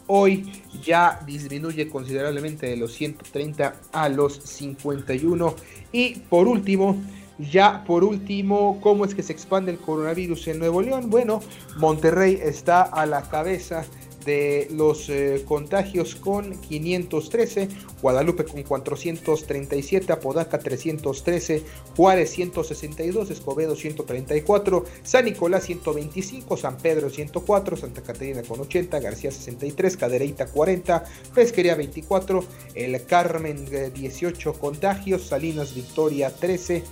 Hoy 0.08 0.52
ya 0.84 1.20
disminuye 1.26 1.90
considerablemente 1.90 2.68
de 2.68 2.78
los 2.78 2.94
130 2.94 3.76
a 3.92 4.10
los 4.10 4.34
51. 4.44 5.56
Y 5.92 6.20
por 6.30 6.48
último, 6.48 7.02
ya 7.40 7.84
por 7.86 8.04
último, 8.04 8.80
¿cómo 8.82 9.06
es 9.06 9.16
que 9.16 9.24
se 9.24 9.34
expande 9.34 9.72
el 9.72 9.78
coronavirus 9.78 10.48
en 10.50 10.60
Nuevo 10.60 10.82
León? 10.82 11.10
Bueno, 11.10 11.42
Monterrey 11.78 12.40
está 12.42 12.82
a 12.82 13.06
la 13.06 13.24
cabeza 13.24 13.86
de 14.26 14.68
los 14.72 15.10
eh, 15.10 15.44
contagios 15.48 16.16
con 16.16 16.60
513, 16.62 17.68
Guadalupe 18.02 18.46
con 18.46 18.64
437, 18.64 20.12
Apodaca 20.14 20.60
313, 20.60 21.64
Juárez 21.96 22.32
162, 22.32 23.30
Escobedo 23.32 23.76
134, 23.76 24.86
San 25.04 25.26
Nicolás 25.26 25.66
125, 25.66 26.58
San 26.58 26.78
Pedro 26.78 27.10
104, 27.10 27.78
Santa 27.78 28.02
Catarina 28.02 28.42
con 28.44 28.60
80, 28.62 29.00
García 29.00 29.32
63, 29.32 29.98
Cadereyta 29.98 30.48
40, 30.48 31.04
Pesquería 31.34 31.76
24, 31.76 32.44
El 32.76 33.06
Carmen 33.06 33.66
18 33.94 34.50
eh, 34.50 34.54
contagios, 34.60 35.24
Salinas 35.24 35.74
Victoria 35.74 36.34
13, 36.34 36.84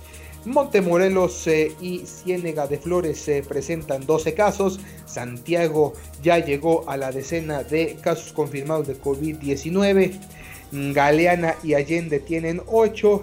Montemorelos 0.44 1.46
eh, 1.46 1.72
y 1.80 2.00
Ciénega 2.06 2.66
de 2.66 2.78
Flores 2.78 3.20
se 3.20 3.42
presentan 3.42 4.06
12 4.06 4.34
casos. 4.34 4.80
Santiago 5.04 5.92
ya 6.22 6.38
llegó 6.38 6.88
a 6.88 6.96
la 6.96 7.12
decena 7.12 7.62
de 7.62 7.96
casos 8.00 8.32
confirmados 8.32 8.86
de 8.86 9.00
COVID-19. 9.00 10.18
Galeana 10.72 11.56
y 11.62 11.74
Allende 11.74 12.20
tienen 12.20 12.62
8. 12.66 13.22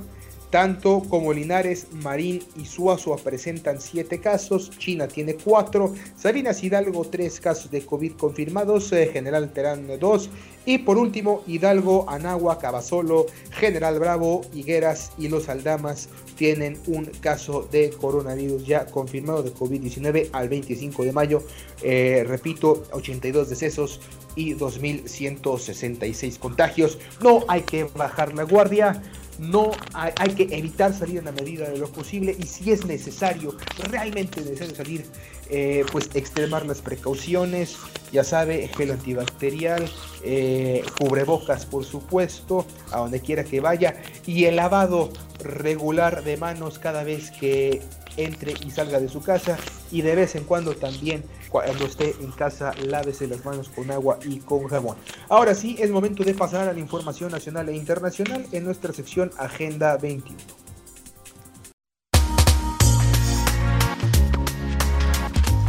Tanto 0.58 1.04
como 1.08 1.34
Linares, 1.34 1.86
Marín 1.92 2.42
y 2.60 2.66
Suazua 2.66 3.18
presentan 3.18 3.80
7 3.80 4.20
casos, 4.20 4.72
China 4.80 5.08
tiene 5.08 5.36
4, 5.36 5.94
Sabinas 6.18 6.64
Hidalgo 6.64 7.06
3 7.06 7.40
casos 7.40 7.70
de 7.70 7.86
COVID 7.86 8.14
confirmados, 8.14 8.92
eh, 8.92 9.08
General 9.14 9.54
Terán 9.54 9.88
2 10.00 10.30
y 10.66 10.80
por 10.80 10.98
último 10.98 11.44
Hidalgo, 11.46 12.10
Anagua, 12.10 12.58
Cabasolo, 12.58 13.28
General 13.52 14.00
Bravo, 14.00 14.42
Higueras 14.52 15.12
y 15.20 15.28
Los 15.28 15.48
Aldamas 15.48 16.10
tienen 16.36 16.80
un 16.88 17.06
caso 17.06 17.70
de 17.72 17.92
coronavirus 17.92 18.66
ya 18.66 18.88
confirmado 18.88 19.44
de 19.44 19.54
COVID-19 19.54 20.30
al 20.34 20.50
25 20.50 21.04
de 21.04 21.12
mayo. 21.12 21.44
Eh, 21.84 22.26
repito, 22.28 22.84
82 22.94 23.52
decesos 23.52 24.02
y 24.36 24.56
2.166 24.56 26.40
contagios. 26.40 26.98
No 27.22 27.46
hay 27.48 27.62
que 27.62 27.84
bajar 27.84 28.34
la 28.34 28.42
guardia 28.42 29.04
no 29.40 29.72
hay, 29.94 30.34
que 30.34 30.44
evitar 30.56 30.94
salir 30.94 31.20
en 31.20 31.26
la 31.26 31.32
medida 31.32 31.70
de 31.70 31.78
lo 31.78 31.88
posible 31.88 32.36
y 32.38 32.44
si 32.44 32.72
es 32.72 32.86
necesario, 32.86 33.56
realmente 33.90 34.42
necesario 34.42 34.76
salir, 34.76 35.06
eh, 35.50 35.86
pues 35.92 36.10
extremar 36.14 36.66
las 36.66 36.82
precauciones, 36.82 37.78
ya 38.12 38.24
sabe, 38.24 38.70
gel 38.76 38.92
antibacterial, 38.92 39.90
eh, 40.24 40.84
cubrebocas 41.00 41.66
por 41.66 41.86
supuesto, 41.86 42.66
a 42.92 42.98
donde 42.98 43.20
quiera 43.20 43.44
que 43.44 43.60
vaya 43.60 43.96
y 44.26 44.46
el 44.46 44.56
lavado 44.56 45.10
regular 45.40 46.24
de 46.24 46.38
manos 46.38 46.80
cada 46.80 47.04
vez 47.04 47.32
que 47.32 47.82
entre 48.18 48.54
y 48.66 48.72
salga 48.72 49.00
de 49.00 49.08
su 49.08 49.22
casa 49.22 49.58
y 49.92 50.02
de 50.02 50.16
vez 50.16 50.36
en 50.36 50.44
cuando 50.44 50.76
también 50.76 51.24
cuando 51.50 51.86
esté 51.86 52.16
en 52.20 52.32
casa 52.32 52.74
lávese 52.86 53.28
las 53.28 53.46
manos 53.46 53.70
con 53.70 53.90
agua 53.92 54.20
y 54.26 54.40
con 54.40 54.68
jabón. 54.68 54.98
Ahora 55.30 55.56
sí, 55.56 55.78
es 55.80 55.90
momento 55.90 56.24
de 56.24 56.34
pasar 56.34 56.68
a 56.68 56.74
la 56.74 56.80
información 56.80 57.32
nacional 57.32 57.70
e 57.70 57.76
internacional 57.76 58.46
en 58.52 58.66
nuestra 58.66 58.92
sección 58.94 59.32
Agenda 59.38 59.98
21. 59.98 60.38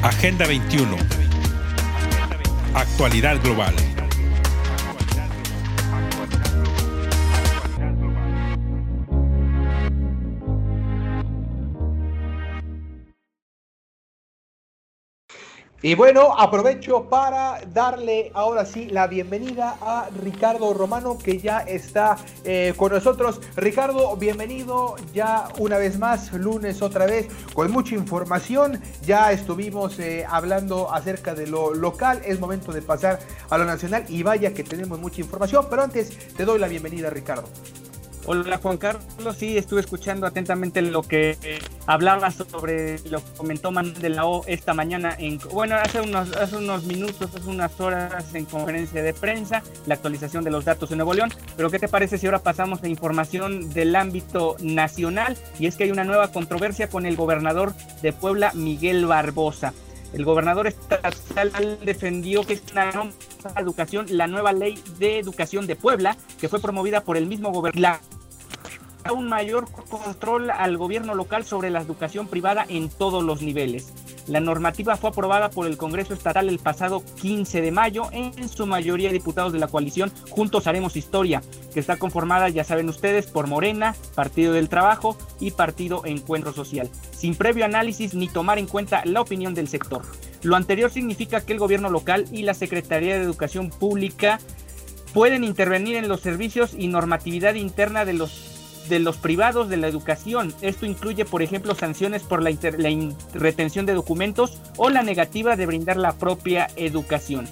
Agenda 0.02 0.47
21. 0.47 0.97
Actualidad 2.75 3.43
global. 3.43 3.75
Y 15.80 15.94
bueno, 15.94 16.35
aprovecho 16.37 17.04
para 17.08 17.61
darle 17.73 18.32
ahora 18.35 18.66
sí 18.66 18.87
la 18.87 19.06
bienvenida 19.06 19.76
a 19.80 20.08
Ricardo 20.23 20.75
Romano, 20.75 21.16
que 21.16 21.38
ya 21.38 21.61
está 21.61 22.16
eh, 22.42 22.75
con 22.76 22.90
nosotros. 22.90 23.40
Ricardo, 23.54 24.16
bienvenido 24.16 24.97
ya 25.14 25.49
una 25.58 25.78
vez 25.78 25.97
más, 25.97 26.32
lunes 26.32 26.82
otra 26.82 27.06
vez, 27.06 27.28
con 27.54 27.70
mucha 27.70 27.94
información. 27.94 28.80
Ya 29.06 29.30
estuvimos 29.30 30.00
eh, 30.00 30.26
hablando 30.28 30.92
acerca 30.92 31.37
de 31.37 31.47
lo 31.47 31.73
local, 31.73 32.23
es 32.25 32.40
momento 32.40 32.73
de 32.73 32.82
pasar 32.82 33.20
a 33.49 33.56
lo 33.56 33.64
nacional 33.64 34.04
y 34.08 34.25
vaya 34.25 34.52
que 34.52 34.64
tenemos 34.64 34.99
mucha 34.99 35.20
información, 35.20 35.68
pero 35.70 35.82
antes 35.82 36.35
te 36.35 36.44
doy 36.44 36.58
la 36.58 36.66
bienvenida, 36.66 37.08
Ricardo. 37.08 37.49
Hola 38.30 38.58
Juan 38.58 38.76
Carlos, 38.76 39.37
sí, 39.38 39.56
estuve 39.56 39.80
escuchando 39.80 40.26
atentamente 40.26 40.82
lo 40.82 41.00
que 41.00 41.38
hablaba 41.87 42.30
sobre 42.30 42.99
lo 43.08 43.25
que 43.25 43.32
comentó 43.38 43.70
Manuel 43.70 43.99
de 44.02 44.11
la 44.11 44.26
O 44.26 44.44
esta 44.47 44.75
mañana, 44.75 45.16
en, 45.18 45.38
bueno, 45.50 45.76
hace 45.76 46.02
unos, 46.02 46.37
hace 46.37 46.58
unos 46.58 46.85
minutos, 46.85 47.35
hace 47.35 47.49
unas 47.49 47.80
horas 47.80 48.35
en 48.35 48.44
conferencia 48.44 49.02
de 49.02 49.14
prensa, 49.14 49.62
la 49.87 49.94
actualización 49.94 50.44
de 50.44 50.50
los 50.50 50.66
datos 50.66 50.90
en 50.90 50.99
Nuevo 50.99 51.14
León, 51.14 51.32
pero 51.56 51.70
¿qué 51.70 51.78
te 51.78 51.88
parece 51.88 52.18
si 52.18 52.26
ahora 52.26 52.40
pasamos 52.40 52.82
a 52.82 52.88
información 52.88 53.73
del 53.73 53.97
ámbito 53.97 54.56
nacional? 54.61 55.38
Y 55.58 55.66
es 55.66 55.76
que 55.76 55.85
hay 55.85 55.90
una 55.90 56.04
nueva 56.04 56.30
controversia 56.30 56.90
con 56.90 57.06
el 57.06 57.16
gobernador 57.16 57.73
de 58.02 58.12
Puebla, 58.12 58.52
Miguel 58.52 59.06
Barbosa. 59.06 59.73
El 60.12 60.26
gobernador 60.26 60.66
estatal 60.66 61.78
defendió 61.82 62.42
que 62.42 62.54
es 62.54 62.62
una 62.73 62.92
nueva 62.92 63.11
educación, 63.56 64.04
la 64.11 64.26
nueva 64.26 64.52
ley 64.52 64.78
de 64.99 65.18
educación 65.18 65.66
de 65.66 65.76
Puebla, 65.76 66.18
que 66.38 66.50
fue 66.50 66.61
promovida 66.61 67.02
por 67.04 67.16
el 67.16 67.26
mismo 67.26 67.52
gobernador 67.52 68.00
un 69.12 69.28
mayor 69.28 69.70
control 69.88 70.50
al 70.50 70.76
gobierno 70.76 71.14
local 71.14 71.44
sobre 71.44 71.70
la 71.70 71.80
educación 71.80 72.26
privada 72.26 72.64
en 72.68 72.88
todos 72.88 73.22
los 73.22 73.42
niveles. 73.42 73.92
La 74.26 74.40
normativa 74.40 74.96
fue 74.96 75.10
aprobada 75.10 75.48
por 75.48 75.66
el 75.66 75.78
Congreso 75.78 76.12
Estatal 76.12 76.48
el 76.48 76.58
pasado 76.58 77.02
15 77.20 77.62
de 77.62 77.70
mayo, 77.72 78.08
en 78.12 78.48
su 78.48 78.66
mayoría 78.66 79.10
diputados 79.10 79.54
de 79.54 79.58
la 79.58 79.68
coalición 79.68 80.12
Juntos 80.30 80.66
Haremos 80.66 80.96
Historia, 80.96 81.42
que 81.72 81.80
está 81.80 81.96
conformada, 81.96 82.50
ya 82.50 82.62
saben 82.62 82.90
ustedes, 82.90 83.26
por 83.26 83.46
Morena, 83.46 83.94
Partido 84.14 84.52
del 84.52 84.68
Trabajo 84.68 85.16
y 85.40 85.52
Partido 85.52 86.04
Encuentro 86.04 86.52
Social, 86.52 86.90
sin 87.12 87.36
previo 87.36 87.64
análisis 87.64 88.12
ni 88.14 88.28
tomar 88.28 88.58
en 88.58 88.66
cuenta 88.66 89.02
la 89.06 89.22
opinión 89.22 89.54
del 89.54 89.68
sector. 89.68 90.02
Lo 90.42 90.56
anterior 90.56 90.90
significa 90.90 91.40
que 91.40 91.54
el 91.54 91.58
gobierno 91.58 91.88
local 91.88 92.26
y 92.30 92.42
la 92.42 92.54
Secretaría 92.54 93.16
de 93.16 93.24
Educación 93.24 93.70
Pública 93.70 94.40
pueden 95.14 95.42
intervenir 95.42 95.96
en 95.96 96.08
los 96.08 96.20
servicios 96.20 96.74
y 96.76 96.88
normatividad 96.88 97.54
interna 97.54 98.04
de 98.04 98.12
los 98.12 98.57
de 98.88 98.99
los 98.99 99.16
privados 99.16 99.68
de 99.68 99.76
la 99.76 99.88
educación. 99.88 100.54
Esto 100.61 100.87
incluye, 100.87 101.25
por 101.25 101.42
ejemplo, 101.42 101.75
sanciones 101.75 102.23
por 102.23 102.42
la, 102.42 102.50
retención 103.35 103.87
de 103.87 103.95
documentos 103.95 104.61
o 104.76 104.90
la 104.90 105.02
negativa 105.02 105.57
de 105.57 105.66
brindar 105.66 105.97
la 105.97 106.12
propia 106.12 106.68
educación. 106.76 107.49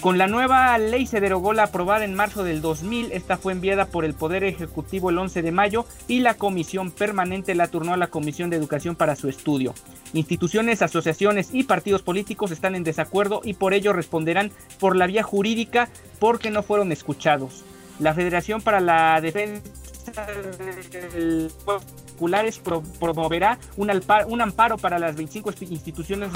Con 0.00 0.18
la 0.18 0.26
nueva 0.26 0.76
ley 0.76 1.06
se 1.06 1.20
derogó 1.20 1.54
la 1.54 1.62
aprobada 1.62 2.04
en 2.04 2.14
marzo 2.14 2.44
del 2.44 2.60
2000, 2.60 3.12
esta 3.12 3.38
fue 3.38 3.54
enviada 3.54 3.86
por 3.86 4.04
el 4.04 4.12
Poder 4.12 4.44
Ejecutivo 4.44 5.08
el 5.08 5.16
11 5.16 5.40
de 5.40 5.50
mayo 5.50 5.86
y 6.08 6.20
la 6.20 6.34
Comisión 6.34 6.90
Permanente 6.90 7.54
la 7.54 7.68
turnó 7.68 7.94
a 7.94 7.96
la 7.96 8.08
Comisión 8.08 8.50
de 8.50 8.56
Educación 8.56 8.96
para 8.96 9.16
su 9.16 9.30
estudio. 9.30 9.72
Instituciones, 10.12 10.82
asociaciones 10.82 11.48
y 11.54 11.62
partidos 11.62 12.02
políticos 12.02 12.50
están 12.50 12.74
en 12.74 12.84
desacuerdo 12.84 13.40
y 13.44 13.54
por 13.54 13.72
ello 13.72 13.94
responderán 13.94 14.52
por 14.78 14.94
la 14.94 15.06
vía 15.06 15.22
jurídica 15.22 15.88
porque 16.18 16.50
no 16.50 16.62
fueron 16.62 16.92
escuchados. 16.92 17.64
La 17.98 18.12
Federación 18.12 18.60
para 18.60 18.80
la 18.80 19.18
Defensa 19.22 19.62
del 20.12 21.50
Populares 21.64 22.60
promoverá 22.98 23.58
un, 23.76 23.90
un 24.28 24.40
amparo 24.40 24.78
para 24.78 24.98
las 24.98 25.16
25 25.16 25.52
instituciones 25.70 26.30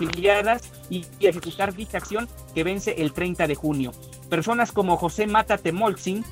afiliadas 0.00 0.70
y, 0.88 1.04
ejecutar 1.20 1.74
dicha 1.74 1.98
acción 1.98 2.28
que 2.54 2.64
vence 2.64 2.94
el 2.98 3.12
30 3.12 3.46
de 3.46 3.54
junio. 3.54 3.92
Personas 4.28 4.72
como 4.72 4.96
José 4.96 5.26
Mata 5.26 5.58
Temolzin, 5.58 6.24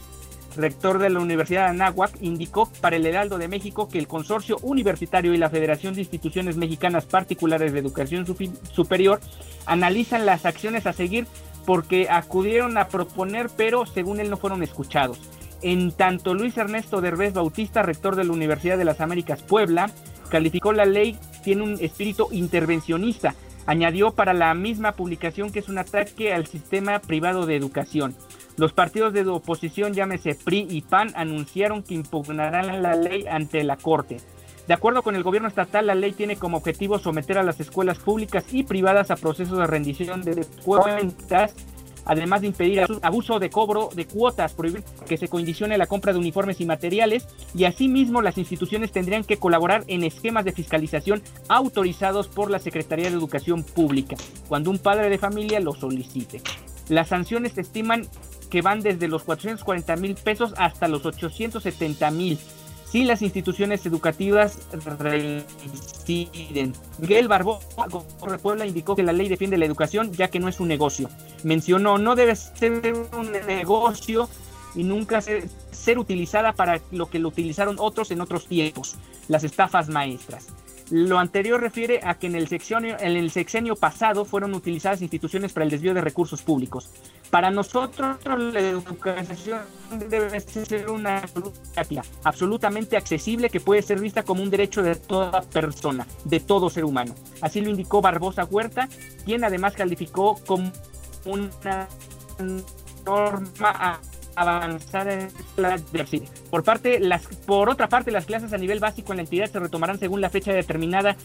rector 0.57 0.99
de 0.99 1.11
la 1.11 1.21
Universidad 1.21 1.65
de 1.65 1.71
Anáhuac, 1.71 2.17
indicó 2.21 2.71
para 2.81 2.97
el 2.97 3.07
Heraldo 3.07 3.39
de 3.39 3.49
México 3.49 3.89
que 3.89 3.99
el 3.99 4.09
consorcio 4.09 4.57
universitario 4.63 5.35
y 5.35 5.39
la 5.39 5.51
Federación 5.51 5.95
de 5.95 6.01
Instituciones 6.01 6.57
Mexicanas 6.57 7.07
Particulares 7.07 7.73
de 7.73 7.79
Educación 7.79 8.27
Superior 8.73 9.21
analizan 9.67 10.27
las 10.27 10.47
acciones 10.47 10.87
a 10.87 10.93
seguir 10.93 11.27
porque 11.67 12.09
acudieron 12.09 12.79
a 12.79 12.89
proponer, 12.89 13.51
pero 13.55 13.85
según 13.85 14.21
él 14.21 14.31
no 14.31 14.39
fueron 14.39 14.63
escuchados. 14.63 15.21
En 15.63 15.93
tanto, 15.93 16.35
Luis 16.35 16.57
Ernesto 16.57 17.01
Derbez 17.01 17.35
Bautista, 17.35 17.83
rector 17.83 18.17
de 18.17 18.25
la 18.25 18.33
Universidad 18.33 18.79
de 18.79 18.85
las 18.85 19.01
Américas 19.01 19.43
Puebla, 19.43 19.91
calificó 20.31 20.73
la 20.73 20.85
ley, 20.85 21.19
tiene 21.43 21.63
un 21.63 21.79
espíritu 21.81 22.29
intervencionista 22.31 23.35
Añadió 23.69 24.13
para 24.13 24.33
la 24.33 24.55
misma 24.55 24.93
publicación 24.93 25.53
que 25.53 25.59
es 25.59 25.69
un 25.69 25.77
ataque 25.77 26.33
al 26.33 26.47
sistema 26.47 27.01
privado 27.01 27.45
de 27.45 27.55
educación. 27.55 28.17
Los 28.57 28.73
partidos 28.73 29.13
de 29.13 29.27
oposición, 29.29 29.93
llámese 29.93 30.35
PRI 30.35 30.67
y 30.71 30.81
PAN, 30.81 31.13
anunciaron 31.15 31.83
que 31.83 31.93
impugnarán 31.93 32.83
la 32.83 32.95
ley 32.95 33.27
ante 33.31 33.63
la 33.65 33.77
Corte. 33.77 34.17
De 34.67 34.73
acuerdo 34.73 35.03
con 35.03 35.17
el 35.17 35.23
gobierno 35.23 35.49
estatal, 35.49 35.87
la 35.87 35.95
ley 35.95 36.13
tiene 36.13 36.37
como 36.37 36.57
objetivo 36.57 36.99
someter 36.99 37.37
a 37.37 37.43
las 37.43 37.61
escuelas 37.61 37.99
públicas 37.99 38.47
y 38.53 38.63
privadas 38.63 39.11
a 39.11 39.17
procesos 39.17 39.59
de 39.59 39.67
rendición 39.67 40.23
de 40.23 40.47
cuentas 40.65 41.55
además 42.09 42.41
de 42.41 42.49
impedir 42.49 42.85
abuso 43.03 43.39
de 43.39 43.51
cobro 43.51 43.91
de 43.95 44.07
cuotas, 44.07 44.55
prohibir 44.55 44.83
que 45.07 45.17
se 45.17 45.29
condicione 45.29 45.79
la 45.79 45.87
compra 45.87 46.13
de 46.13 46.19
uniformes 46.19 46.61
y 46.61 46.67
materiales, 46.67 47.29
y 47.55 47.65
asimismo 47.65 48.23
las 48.23 48.39
instituciones 48.39 48.91
tendrían 48.91 49.23
que 49.23 49.37
colaborar 49.37 49.85
en 49.87 50.03
esquemas 50.03 50.45
de 50.45 50.53
fiscalización 50.53 51.23
autorizados 51.49 52.27
por 52.27 52.51
la 52.51 52.59
Secretaría 52.59 53.11
de 53.11 53.17
Educación 53.17 53.63
Pública, 53.63 54.17
cuando 54.49 54.71
un 54.71 54.79
padre 54.79 55.11
de 55.11 55.19
familia 55.19 55.61
lo 55.61 55.75
solicite. 55.75 56.41
Las 56.89 57.09
sanciones 57.09 57.53
se 57.53 57.61
estiman 57.61 58.09
que 58.51 58.63
van 58.63 58.81
desde 58.81 59.09
los 59.09 59.25
440 59.25 59.97
mil 59.97 60.15
pesos 60.15 60.55
hasta 60.57 60.89
los 60.89 61.05
870 61.05 62.11
mil 62.11 62.39
si 62.91 63.05
las 63.05 63.23
instituciones 63.23 63.85
educativas 63.87 64.59
reinciden. 64.99 66.73
Miguel 66.99 67.29
Barbosa 67.29 67.87
de 68.31 68.39
Puebla 68.39 68.67
indicó 68.67 68.97
que 68.97 69.03
la 69.03 69.13
ley 69.13 69.29
defiende 69.29 69.59
la 69.59 69.67
educación 69.67 70.13
ya 70.13 70.29
que 70.29 70.41
no 70.41 70.49
es 70.49 70.59
un 70.61 70.69
negocio. 70.69 71.11
Mencionó, 71.45 71.99
no 71.99 72.15
debe 72.15 72.35
ser 72.35 72.95
un 73.13 73.33
negocio 73.47 74.29
y 74.75 74.85
nunca 74.85 75.21
ser, 75.21 75.49
ser 75.71 75.99
utilizada 75.99 76.53
para 76.53 76.81
lo 76.91 77.11
que 77.11 77.19
lo 77.19 77.29
utilizaron 77.29 77.77
otros 77.79 78.11
en 78.11 78.21
otros 78.21 78.47
tiempos, 78.47 78.97
las 79.29 79.45
estafas 79.45 79.89
maestras. 79.89 80.49
Lo 80.91 81.19
anterior 81.19 81.61
refiere 81.61 82.01
a 82.03 82.15
que 82.15 82.29
en 82.29 82.35
el, 82.35 82.49
sexenio, 82.49 82.97
en 82.99 83.17
el 83.17 83.31
sexenio 83.31 83.77
pasado 83.77 84.25
fueron 84.25 84.55
utilizadas 84.55 85.03
instituciones 85.03 85.53
para 85.53 85.65
el 85.65 85.71
desvío 85.71 85.93
de 85.93 86.01
recursos 86.01 86.43
públicos. 86.43 86.91
Para 87.31 87.51
nosotros 87.51 88.17
la 88.25 88.61
educación 88.61 89.61
debe 90.09 90.41
ser 90.41 90.89
una 90.89 91.23
absolutamente 92.25 92.97
accesible 92.97 93.51
que 93.51 93.61
puede 93.61 93.83
ser 93.83 94.01
vista 94.01 94.23
como 94.23 94.43
un 94.43 94.49
derecho 94.49 94.83
de 94.83 94.95
toda 94.95 95.43
persona, 95.43 96.07
de 96.25 96.41
todo 96.41 96.71
ser 96.71 96.87
humano. 96.87 97.15
Así 97.43 97.61
lo 97.61 97.69
indicó 97.69 98.01
Barbosa 98.01 98.45
Huerta, 98.45 98.89
quien 99.27 99.45
además 99.45 99.75
calificó 99.75 100.41
como 100.47 100.73
una 101.27 101.87
norma 103.05 104.01
avanzar 104.41 105.09
en 105.09 105.29
la. 105.57 105.81
Por, 106.51 106.65
parte, 106.65 107.01
las, 107.01 107.27
por 107.47 107.69
otra 107.69 107.89
parte, 107.89 108.11
las 108.11 108.27
clases 108.27 108.53
a 108.53 108.59
nivel 108.59 108.81
básico 108.81 109.13
en 109.13 109.19
la 109.19 109.23
entidad 109.23 109.51
se 109.51 109.59
retomarán 109.59 109.99
según 109.99 110.21
la 110.21 110.31
fecha 110.31 110.53
determinada, 110.53 111.17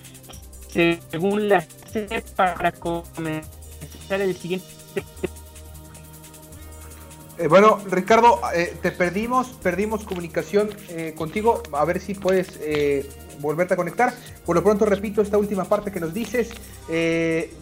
según 0.68 1.50
la 1.50 1.62
CEP, 1.62 2.30
para 2.36 2.72
comenzar 2.72 4.22
el 4.22 4.36
siguiente. 4.36 4.66
Eh, 7.40 7.48
bueno, 7.48 7.80
Ricardo, 7.90 8.40
eh, 8.54 8.78
te 8.82 8.92
perdimos, 8.92 9.48
perdimos 9.62 10.04
comunicación 10.04 10.70
eh, 10.90 11.14
contigo. 11.18 11.64
A 11.72 11.84
ver 11.84 12.00
si 12.00 12.14
puedes 12.14 12.60
volverte 13.40 13.74
a 13.74 13.78
conectar. 13.78 14.14
Por 14.46 14.56
lo 14.56 14.64
pronto, 14.64 14.86
repito 14.86 15.22
esta 15.22 15.38
última 15.38 15.66
parte 15.66 15.92
que 15.92 16.00
nos 16.00 16.14
dices. 16.14 16.52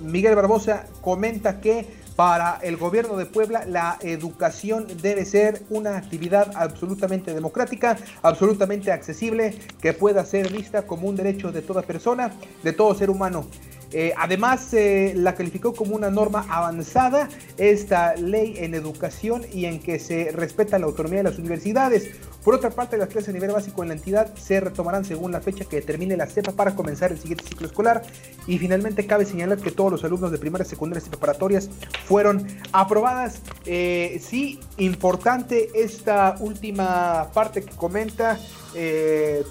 Miguel 0.02 0.36
Barbosa 0.36 0.88
comenta 1.02 1.62
que 1.62 1.88
para 2.16 2.60
el 2.62 2.78
gobierno 2.78 3.18
de 3.18 3.26
Puebla, 3.26 3.66
la 3.66 3.98
educación 4.02 4.88
debe 5.02 5.26
ser 5.26 5.64
una 5.70 5.98
actividad 5.98 6.52
absolutamente 6.56 7.34
democrática, 7.34 7.98
absolutamente 8.22 8.92
accesible, 8.92 9.58
que 9.82 9.94
pueda 9.94 10.26
ser 10.26 10.52
vista 10.52 10.84
como 10.84 11.08
un 11.08 11.16
derecho 11.16 11.52
de 11.52 11.62
toda 11.62 11.82
persona, 11.82 12.32
de 12.64 12.74
todo 12.74 12.94
ser 12.96 13.10
humano. 13.10 13.46
Eh, 13.94 14.14
además, 14.18 14.74
eh, 14.74 15.14
la 15.16 15.36
calificó 15.36 15.74
como 15.74 15.96
una 15.96 16.10
norma 16.10 16.46
avanzada 16.50 17.28
esta 17.58 18.16
ley 18.16 18.56
en 18.58 18.74
educación 18.74 19.44
y 19.52 19.66
en 19.66 19.80
que 19.80 20.00
se 20.00 20.32
respeta 20.32 20.80
la 20.80 20.86
autonomía 20.86 21.20
de 21.20 21.24
las 21.24 21.40
universidades. 21.40 22.12
Por 22.44 22.56
otra 22.56 22.72
parte, 22.72 22.98
las 22.98 23.10
clases 23.10 23.30
a 23.30 23.32
nivel 23.34 23.52
básico 23.52 23.84
en 23.84 23.90
la 23.90 23.96
entidad 23.96 24.34
se 24.36 24.60
retomarán 24.60 25.06
según 25.06 25.32
la 25.32 25.42
fecha 25.42 25.66
que 25.66 25.76
determine 25.76 26.18
la 26.18 26.26
CEPA 26.26 26.54
para 26.54 26.74
comenzar 26.76 27.12
el 27.12 27.20
siguiente 27.20 27.46
ciclo 27.46 27.68
escolar. 27.68 28.02
Y 28.48 28.58
finalmente, 28.58 29.06
cabe 29.06 29.26
señalar 29.26 29.60
que 29.60 29.72
todos 29.72 29.92
los 29.92 30.04
alumnos 30.04 30.32
de 30.32 30.38
primarias, 30.38 30.70
secundarias 30.70 31.06
y 31.08 31.10
preparatorias 31.10 31.70
fueron 32.06 32.48
aprobadas. 32.72 33.42
Eh, 33.66 34.22
sí, 34.26 34.60
importante 34.78 35.70
esta 35.76 36.36
última 36.40 37.30
parte 37.34 37.62
que 37.64 37.76
comenta 37.76 38.40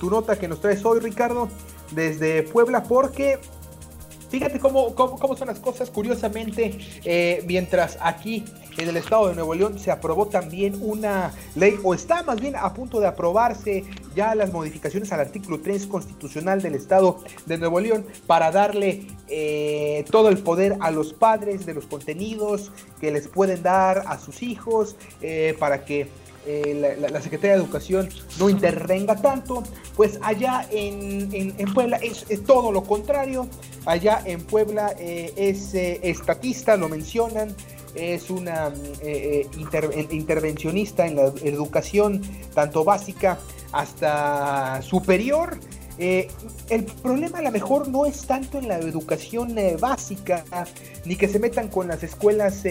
tu 0.00 0.08
nota 0.08 0.38
que 0.38 0.48
nos 0.48 0.62
traes 0.62 0.82
hoy, 0.82 0.98
Ricardo, 0.98 1.50
desde 1.92 2.42
Puebla, 2.42 2.82
porque 2.82 3.38
Fíjate 4.30 4.60
cómo, 4.60 4.94
cómo, 4.94 5.36
son 5.36 5.48
las 5.48 5.58
cosas. 5.58 5.90
Curiosamente, 5.90 6.78
eh, 7.04 7.42
mientras 7.46 7.98
aquí 8.00 8.44
en 8.78 8.88
el 8.88 8.96
estado 8.96 9.28
de 9.28 9.34
Nuevo 9.34 9.54
León 9.54 9.78
se 9.78 9.90
aprobó 9.90 10.26
también 10.26 10.78
una 10.80 11.32
ley, 11.56 11.78
o 11.82 11.94
está 11.94 12.22
más 12.22 12.40
bien 12.40 12.54
a 12.56 12.72
punto 12.72 13.00
de 13.00 13.08
aprobarse 13.08 13.84
ya 14.14 14.34
las 14.34 14.52
modificaciones 14.52 15.12
al 15.12 15.20
artículo 15.20 15.60
3 15.60 15.86
constitucional 15.86 16.62
del 16.62 16.76
estado 16.76 17.18
de 17.46 17.58
Nuevo 17.58 17.80
León 17.80 18.06
para 18.26 18.52
darle 18.52 19.06
eh, 19.28 20.04
todo 20.10 20.28
el 20.28 20.38
poder 20.38 20.76
a 20.80 20.90
los 20.90 21.12
padres 21.12 21.66
de 21.66 21.74
los 21.74 21.86
contenidos 21.86 22.70
que 23.00 23.10
les 23.10 23.26
pueden 23.26 23.62
dar 23.62 24.04
a 24.06 24.18
sus 24.18 24.42
hijos, 24.42 24.96
eh, 25.22 25.56
para 25.58 25.84
que 25.84 26.08
la, 26.46 27.20
Secretaría 27.20 27.56
de 27.56 27.62
Educación 27.62 28.08
no 28.38 28.48
intervenga 28.48 29.16
tanto, 29.16 29.62
pues 29.96 30.18
allá 30.22 30.66
en, 30.70 31.54
Puebla 31.74 31.98
es, 31.98 32.24
todo 32.44 32.72
lo 32.72 32.82
contrario. 32.82 33.48
Allá 33.86 34.22
en 34.24 34.42
Puebla 34.42 34.94
eh, 34.98 35.32
es 35.36 35.74
eh, 35.74 36.00
estatista, 36.02 36.76
lo 36.76 36.88
mencionan, 36.88 37.54
es 37.94 38.30
una 38.30 38.72
eh, 39.02 39.46
intervencionista 40.10 41.06
en 41.06 41.16
la 41.16 41.32
educación, 41.42 42.22
tanto 42.54 42.84
básica 42.84 43.38
hasta 43.72 44.80
superior. 44.82 45.58
el 45.98 46.84
problema 47.02 47.38
a 47.38 47.42
lo 47.42 47.50
mejor 47.50 47.88
no 47.88 48.06
es 48.06 48.26
tanto 48.26 48.58
en 48.58 48.68
la 48.68 48.78
educación 48.78 49.54
básica, 49.78 50.44
ni 51.04 51.16
que 51.16 51.28
se 51.28 51.38
metan 51.38 51.68
con 51.68 51.88
las 51.88 52.02
escuelas 52.02 52.62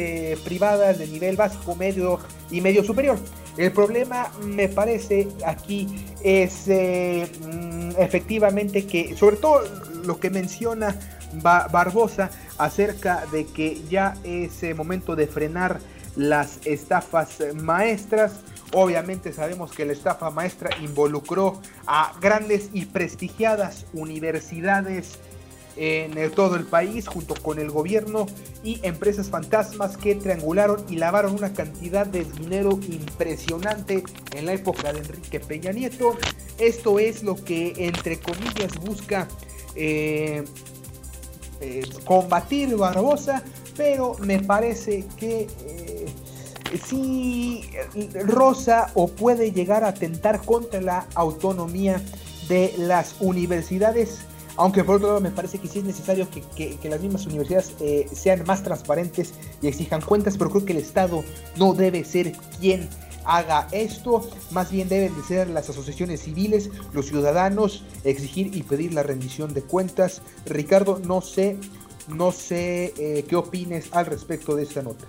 privadas 0.44 0.98
de 0.98 1.08
nivel 1.08 1.36
básico, 1.36 1.76
medio 1.76 2.20
y 2.50 2.62
medio 2.62 2.84
superior. 2.84 3.20
El 3.58 3.72
problema, 3.72 4.32
me 4.44 4.70
parece, 4.70 5.28
aquí 5.46 5.88
es 6.24 6.68
mm, 6.68 7.92
efectivamente 7.98 8.86
que, 8.86 9.16
sobre 9.16 9.38
todo 9.38 9.64
lo 10.04 10.20
que 10.20 10.30
menciona 10.30 10.96
Barbosa 11.34 12.32
acerca 12.58 13.26
de 13.32 13.46
que 13.46 13.82
ya 13.90 14.16
es 14.24 14.64
momento 14.76 15.16
de 15.16 15.28
frenar 15.28 15.80
las 16.16 16.60
estafas 16.66 17.38
maestras. 17.56 18.42
Obviamente 18.74 19.34
sabemos 19.34 19.72
que 19.72 19.86
la 19.86 19.94
estafa 19.94 20.30
maestra 20.30 20.70
involucró 20.82 21.62
a 21.88 22.14
grandes 22.22 22.70
y 22.74 22.86
prestigiadas 22.86 23.86
universidades 23.94 25.20
en 25.76 26.32
todo 26.32 26.56
el 26.56 26.66
país 26.66 27.08
junto 27.08 27.36
con 27.36 27.60
el 27.60 27.70
gobierno 27.70 28.26
y 28.64 28.80
empresas 28.84 29.30
fantasmas 29.30 29.98
que 29.98 30.16
triangularon 30.16 30.84
y 30.90 30.98
lavaron 30.98 31.36
una 31.36 31.54
cantidad 31.54 32.06
de 32.06 32.26
dinero 32.26 32.80
impresionante 32.90 34.04
en 34.34 34.46
la 34.46 34.54
época 34.54 34.92
de 34.94 35.00
Enrique 35.00 35.40
Peña 35.40 35.72
Nieto. 35.72 36.18
Esto 36.58 37.00
es 37.00 37.24
lo 37.24 37.36
que 37.36 37.74
entre 37.78 38.20
comillas 38.20 38.76
busca 38.84 39.28
eh, 39.76 40.44
eh, 41.62 41.84
combatir 42.06 42.76
Barbosa, 42.76 43.44
pero 43.78 44.16
me 44.20 44.40
parece 44.40 45.06
que 45.18 45.48
eh, 45.66 46.06
sí 46.86 47.70
rosa 48.26 48.92
o 48.94 49.08
puede 49.08 49.52
llegar 49.52 49.84
a 49.84 49.90
atentar 49.90 50.42
contra 50.42 50.82
la 50.82 51.08
autonomía 51.16 52.02
de 52.48 52.74
las 52.78 53.16
universidades 53.20 54.20
aunque 54.58 54.84
por 54.84 54.96
otro 54.96 55.08
lado 55.08 55.22
me 55.22 55.32
parece 55.32 55.60
que 55.60 55.68
sí 55.68 55.80
es 55.80 55.86
necesario 55.86 56.28
que, 56.30 56.78
las 56.90 57.02
mismas 57.02 57.26
universidades 57.26 57.74
eh, 57.80 58.08
sean 58.12 58.44
más 58.46 58.64
transparentes 58.64 59.34
y 59.62 59.68
exijan 59.68 60.02
cuentas, 60.02 60.38
pero 60.38 60.50
creo 60.50 60.66
que 60.66 60.74
el 60.74 60.80
Estado 60.80 61.24
no 61.58 61.74
debe 61.74 62.04
ser 62.04 62.34
quien 62.60 62.90
haga 63.26 63.68
esto, 63.72 64.28
más 64.52 64.72
bien 64.72 64.90
deben 64.90 65.16
de 65.16 65.24
ser 65.24 65.50
las 65.50 65.70
asociaciones 65.70 66.22
civiles, 66.22 66.70
los 66.94 67.08
ciudadanos, 67.08 67.84
exigir 68.04 68.56
y 68.56 68.64
pedir 68.64 68.94
la 68.94 69.04
rendición 69.04 69.54
de 69.54 69.62
cuentas. 69.62 70.22
Ricardo, 70.46 71.00
no 71.06 71.22
sé, 71.22 71.58
no 72.08 72.32
sé 72.32 72.94
eh, 72.98 73.26
qué 73.28 73.36
opines 73.36 73.90
al 73.92 74.08
respecto 74.08 74.56
de 74.56 74.64
esta 74.64 74.82
nota. 74.82 75.06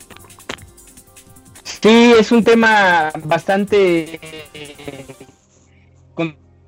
Sí, 1.65 2.13
es 2.19 2.31
un 2.31 2.45
tema 2.45 3.11
bastante 3.25 4.21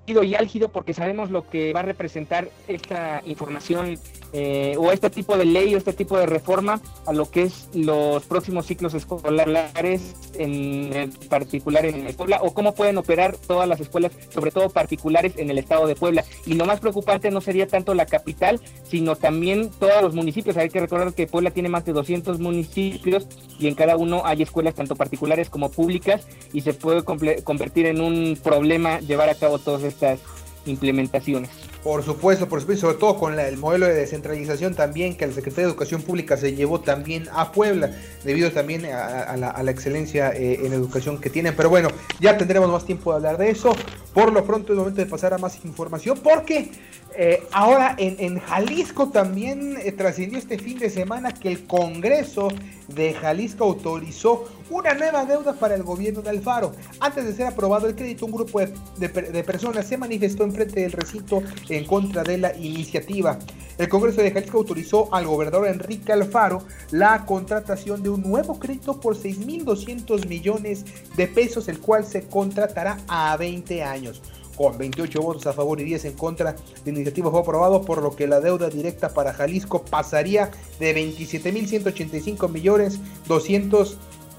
y 0.07 0.35
álgido 0.35 0.69
porque 0.69 0.95
sabemos 0.95 1.31
lo 1.31 1.49
que 1.49 1.73
va 1.73 1.81
a 1.81 1.85
representar 1.85 2.49
esta 2.67 3.23
información 3.25 3.99
eh, 4.33 4.77
o 4.79 4.93
este 4.93 5.11
tipo 5.11 5.37
de 5.37 5.45
ley 5.45 5.75
o 5.75 5.79
este 5.79 5.93
tipo 5.93 6.17
de 6.17 6.27
reforma 6.27 6.81
a 7.07 7.13
lo 7.13 7.31
que 7.31 7.43
es 7.43 7.69
los 7.75 8.25
próximos 8.25 8.67
ciclos 8.67 8.95
escolares, 8.95 10.15
en, 10.39 11.13
particular 11.29 11.85
en 11.85 12.15
Puebla, 12.15 12.41
o 12.43 12.55
cómo 12.55 12.75
pueden 12.75 12.97
operar 12.99 13.37
todas 13.37 13.69
las 13.69 13.81
escuelas, 13.81 14.13
sobre 14.31 14.51
todo 14.51 14.71
particulares 14.71 15.35
en 15.37 15.51
el 15.51 15.59
estado 15.59 15.87
de 15.87 15.95
Puebla. 15.95 16.25
Y 16.47 16.55
lo 16.55 16.65
más 16.65 16.81
preocupante 16.81 17.31
no 17.31 17.41
sería 17.41 17.67
tanto 17.67 17.95
la 17.95 18.07
capital, 18.07 18.61
sino 18.85 19.17
también 19.17 19.71
todos 19.79 20.03
los 20.03 20.15
municipios. 20.15 20.57
Hay 20.57 20.71
que 20.71 20.81
recordar 20.81 21.13
que 21.13 21.27
Puebla 21.27 21.51
tiene 21.51 21.69
más 21.69 21.85
de 21.85 21.93
200 21.93 22.39
municipios 22.39 23.27
y 23.59 23.69
en 23.69 23.75
cada 23.75 23.97
uno 23.97 24.23
hay 24.25 24.43
escuelas 24.43 24.75
tanto 24.75 24.97
particulares 24.97 25.51
como 25.51 25.71
públicas 25.71 26.27
y 26.53 26.63
se 26.63 26.75
puede 26.75 27.03
convertir 27.05 27.87
en 27.87 28.01
un 28.01 28.39
problema 28.43 29.01
llevar 29.01 29.29
a 29.29 29.35
cabo 29.35 29.59
todas 29.59 29.83
estas 29.83 30.21
implementaciones. 30.67 31.51
Por 31.83 32.05
supuesto, 32.05 32.49
por 32.49 32.61
supuesto, 32.61 32.87
sobre 32.87 32.99
todo 32.99 33.17
con 33.17 33.41
el 33.41 33.57
modelo 33.57 33.87
de 33.87 33.95
descentralización 33.95 34.75
también 34.75 35.17
que 35.17 35.27
la 35.27 35.33
Secretaría 35.33 35.67
de 35.67 35.73
Educación 35.73 36.03
Pública 36.03 36.37
se 36.37 36.55
llevó 36.55 36.81
también 36.81 37.27
a 37.33 37.51
Puebla, 37.51 37.91
debido 38.23 38.53
también 38.53 38.87
a, 38.87 39.37
la, 39.37 39.71
excelencia 39.71 40.31
eh, 40.31 40.61
en 40.65 40.73
educación 40.73 41.21
que 41.21 41.29
tienen. 41.29 41.57
Pero 41.57 41.71
bueno, 41.71 41.89
ya 42.21 42.39
tendremos 42.39 42.71
más 42.71 42.85
tiempo 42.85 43.11
de 43.11 43.17
hablar 43.17 43.37
de 43.37 43.51
eso. 43.51 43.75
Por 44.15 44.33
lo 44.33 44.45
pronto 44.45 44.73
es 44.73 44.79
momento 44.79 45.01
de 45.01 45.07
pasar 45.07 45.35
a 45.35 45.39
más 45.39 45.65
información, 45.65 46.21
porque 46.23 46.71
eh, 47.17 47.43
ahora 47.53 47.95
en, 47.99 48.39
Jalisco 48.39 49.11
también 49.11 49.77
eh, 49.83 49.93
trascendió 49.93 50.39
este 50.39 50.59
fin 50.59 50.79
de 50.79 50.89
semana 50.89 51.33
que 51.35 51.49
el 51.49 51.67
Congreso 51.67 52.49
de 52.89 53.13
Jalisco 53.13 53.65
autorizó 53.65 54.49
una 54.71 54.95
nueva 54.95 55.27
deuda 55.27 55.53
para 55.53 55.75
el 55.75 55.83
gobierno 55.83 56.23
de 56.23 56.31
Alfaro. 56.31 56.73
Antes 57.01 57.25
de 57.27 57.35
ser 57.35 57.47
aprobado 57.47 57.87
el 57.87 57.95
crédito, 57.95 58.25
un 58.27 58.33
grupo 58.33 58.61
de, 58.61 59.45
personas 59.45 59.87
se 59.87 59.99
manifestó 59.99 60.45
enfrente 60.45 60.81
del 60.81 60.93
recinto 60.93 61.43
en 61.77 61.85
contra 61.85 62.23
de 62.23 62.39
la 62.39 62.57
iniciativa. 62.57 63.39
El 63.79 63.89
Congreso 63.89 64.21
de 64.21 64.31
Jalisco 64.31 64.59
autorizó 64.59 65.13
al 65.15 65.27
gobernador 65.27 65.67
Enrique 65.67 66.13
Alfaro 66.13 66.63
la 66.91 67.25
contratación 67.25 68.03
de 68.03 68.11
un 68.11 68.23
nuevo 68.23 68.59
crédito 68.59 69.01
por 69.01 69.17
6.200 69.17 70.27
millones 70.29 70.85
de 71.17 71.27
pesos, 71.27 71.69
el 71.69 71.81
cual 71.81 72.05
se 72.05 72.29
contratará 72.29 72.99
a 73.09 73.37
20 73.37 73.83
años 73.83 74.23
con 74.57 74.77
28 74.77 75.21
votos 75.21 75.47
a 75.47 75.53
favor 75.53 75.81
y 75.81 75.85
10 75.85 76.05
en 76.07 76.13
contra. 76.13 76.55
La 76.85 76.91
iniciativa 76.91 77.31
fue 77.31 77.41
aprobado, 77.41 77.83
por 77.83 78.03
lo 78.03 78.15
que 78.15 78.27
la 78.27 78.41
deuda 78.41 78.69
directa 78.69 79.09
para 79.09 79.33
Jalisco 79.33 79.83
pasaría 79.83 80.51
de 80.79 80.95
27.185 80.95 82.49
millones 82.51 83.01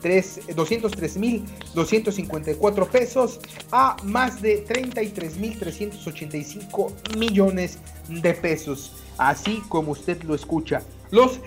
203.254 0.04 2.88
pesos 2.88 3.39
a 3.72 3.98
más 4.04 4.42
de 4.42 4.66
33.385 4.66 7.18
millones 7.18 7.78
de 8.10 8.34
pesos. 8.34 8.94
Así 9.18 9.62
como 9.70 9.92
usted 9.92 10.22
lo 10.24 10.34
escucha. 10.36 10.82
Los, 11.12 11.39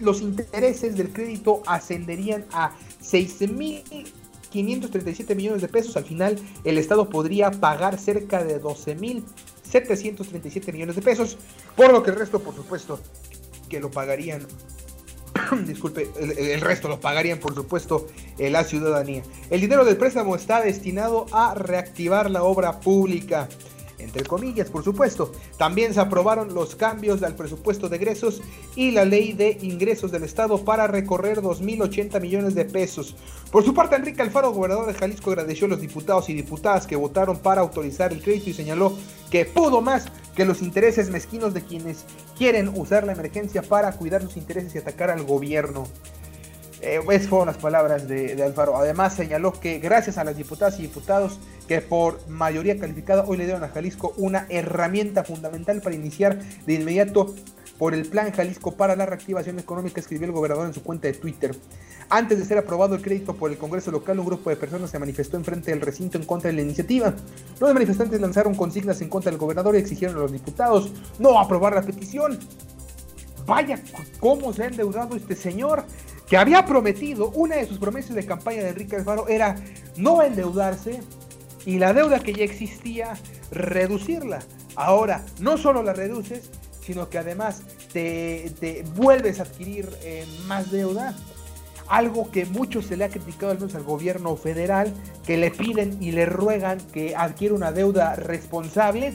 los 0.00 0.22
intereses 0.22 0.96
del 0.96 1.12
crédito 1.12 1.62
ascenderían 1.66 2.46
a 2.52 2.72
6.000 3.02 4.10
537 4.50 5.34
millones 5.34 5.62
de 5.62 5.68
pesos. 5.68 5.96
Al 5.96 6.04
final, 6.04 6.36
el 6.64 6.78
Estado 6.78 7.08
podría 7.08 7.50
pagar 7.50 7.98
cerca 7.98 8.44
de 8.44 8.58
12 8.58 8.94
mil 8.96 9.24
737 9.62 10.72
millones 10.72 10.96
de 10.96 11.02
pesos, 11.02 11.38
por 11.76 11.92
lo 11.92 12.02
que 12.02 12.10
el 12.10 12.16
resto, 12.16 12.40
por 12.40 12.54
supuesto, 12.54 13.00
que 13.68 13.80
lo 13.80 13.90
pagarían. 13.90 14.46
Disculpe, 15.66 16.10
el, 16.18 16.60
resto 16.60 16.88
lo 16.88 17.00
pagarían, 17.00 17.38
por 17.38 17.54
supuesto, 17.54 18.08
la 18.38 18.64
ciudadanía. 18.64 19.22
El 19.50 19.60
dinero 19.60 19.84
del 19.84 19.96
préstamo 19.96 20.36
está 20.36 20.60
destinado 20.60 21.26
a 21.32 21.54
reactivar 21.54 22.30
la 22.30 22.42
obra 22.42 22.80
pública 22.80 23.48
entre 24.00 24.24
comillas, 24.24 24.70
por 24.70 24.82
supuesto. 24.82 25.32
También 25.56 25.94
se 25.94 26.00
aprobaron 26.00 26.54
los 26.54 26.74
cambios 26.74 27.22
al 27.22 27.36
presupuesto 27.36 27.88
de 27.88 27.96
egresos 27.96 28.42
y 28.74 28.90
la 28.90 29.04
ley 29.04 29.32
de 29.32 29.58
ingresos 29.62 30.10
del 30.10 30.24
Estado 30.24 30.64
para 30.64 30.86
recorrer 30.86 31.40
2.080 31.40 32.20
millones 32.20 32.54
de 32.54 32.64
pesos. 32.64 33.14
Por 33.50 33.64
su 33.64 33.74
parte, 33.74 33.96
Enrique 33.96 34.22
Alfaro, 34.22 34.52
gobernador 34.52 34.86
de 34.86 34.94
Jalisco, 34.94 35.30
agradeció 35.30 35.66
a 35.66 35.70
los 35.70 35.80
diputados 35.80 36.28
y 36.28 36.34
diputadas 36.34 36.86
que 36.86 36.96
votaron 36.96 37.38
para 37.38 37.60
autorizar 37.60 38.12
el 38.12 38.22
crédito 38.22 38.50
y 38.50 38.54
señaló 38.54 38.94
que 39.30 39.44
pudo 39.44 39.80
más 39.80 40.06
que 40.40 40.46
los 40.46 40.62
intereses 40.62 41.10
mezquinos 41.10 41.52
de 41.52 41.60
quienes 41.60 42.06
quieren 42.38 42.68
usar 42.74 43.04
la 43.04 43.12
emergencia 43.12 43.60
para 43.60 43.92
cuidar 43.92 44.22
sus 44.22 44.38
intereses 44.38 44.74
y 44.74 44.78
atacar 44.78 45.10
al 45.10 45.22
gobierno. 45.22 45.86
Eh, 46.80 46.98
esas 47.10 47.28
fueron 47.28 47.48
las 47.48 47.58
palabras 47.58 48.08
de, 48.08 48.42
Alfaro. 48.42 48.74
Además 48.78 49.12
señaló 49.12 49.52
que 49.52 49.80
gracias 49.80 50.16
a 50.16 50.24
las 50.24 50.38
diputadas 50.38 50.78
y 50.78 50.82
diputados 50.84 51.38
que 51.68 51.82
por 51.82 52.26
mayoría 52.26 52.78
calificada 52.78 53.26
hoy 53.26 53.36
le 53.36 53.44
dieron 53.44 53.64
a 53.64 53.68
Jalisco 53.68 54.14
una 54.16 54.46
herramienta 54.48 55.24
fundamental 55.24 55.82
para 55.82 55.94
iniciar 55.94 56.38
de 56.64 56.72
inmediato 56.72 57.34
por 57.76 57.92
el 57.92 58.08
Plan 58.08 58.32
Jalisco 58.32 58.72
para 58.72 58.96
la 58.96 59.04
reactivación 59.04 59.58
económica, 59.58 60.00
escribió 60.00 60.26
el 60.26 60.32
gobernador 60.32 60.66
en 60.66 60.72
su 60.72 60.82
cuenta 60.82 61.06
de 61.08 61.12
Twitter. 61.12 61.54
Antes 62.12 62.40
de 62.40 62.44
ser 62.44 62.58
aprobado 62.58 62.96
el 62.96 63.02
crédito 63.02 63.34
por 63.34 63.52
el 63.52 63.56
Congreso 63.56 63.92
local, 63.92 64.18
un 64.18 64.26
grupo 64.26 64.50
de 64.50 64.56
personas 64.56 64.90
se 64.90 64.98
manifestó 64.98 65.36
enfrente 65.36 65.70
del 65.70 65.80
recinto 65.80 66.18
en 66.18 66.24
contra 66.24 66.50
de 66.50 66.56
la 66.56 66.62
iniciativa. 66.62 67.14
Los 67.60 67.72
manifestantes 67.72 68.20
lanzaron 68.20 68.56
consignas 68.56 69.00
en 69.00 69.08
contra 69.08 69.30
del 69.30 69.38
gobernador 69.38 69.76
y 69.76 69.78
exigieron 69.78 70.16
a 70.16 70.20
los 70.20 70.32
diputados 70.32 70.90
no 71.20 71.38
aprobar 71.38 71.74
la 71.74 71.82
petición. 71.82 72.36
Vaya, 73.46 73.80
cómo 74.18 74.52
se 74.52 74.64
ha 74.64 74.66
endeudado 74.66 75.14
este 75.14 75.36
señor 75.36 75.84
que 76.28 76.36
había 76.36 76.64
prometido, 76.64 77.30
una 77.30 77.56
de 77.56 77.66
sus 77.66 77.78
promesas 77.78 78.16
de 78.16 78.26
campaña 78.26 78.62
de 78.62 78.70
Enrique 78.70 78.96
Alfaro 78.96 79.28
era 79.28 79.54
no 79.96 80.22
endeudarse 80.22 81.00
y 81.64 81.78
la 81.78 81.92
deuda 81.92 82.20
que 82.20 82.32
ya 82.32 82.44
existía, 82.44 83.14
reducirla. 83.52 84.40
Ahora, 84.74 85.24
no 85.40 85.58
solo 85.58 85.82
la 85.82 85.92
reduces, 85.92 86.50
sino 86.80 87.08
que 87.08 87.18
además 87.18 87.62
te, 87.92 88.84
vuelves 88.94 89.40
a 89.40 89.42
adquirir 89.42 89.88
eh, 90.02 90.26
más 90.46 90.70
deuda. 90.70 91.16
Algo 91.90 92.30
que 92.30 92.46
mucho 92.46 92.80
se 92.80 92.96
le 92.96 93.04
ha 93.04 93.08
criticado 93.08 93.52
al 93.52 93.58
menos 93.58 93.74
al 93.74 93.82
gobierno 93.82 94.36
federal, 94.36 94.94
que 95.26 95.36
le 95.36 95.50
piden 95.50 96.00
y 96.00 96.12
le 96.12 96.24
ruegan 96.24 96.78
que 96.92 97.16
adquiera 97.16 97.54
una 97.54 97.72
deuda 97.72 98.14
responsable. 98.14 99.12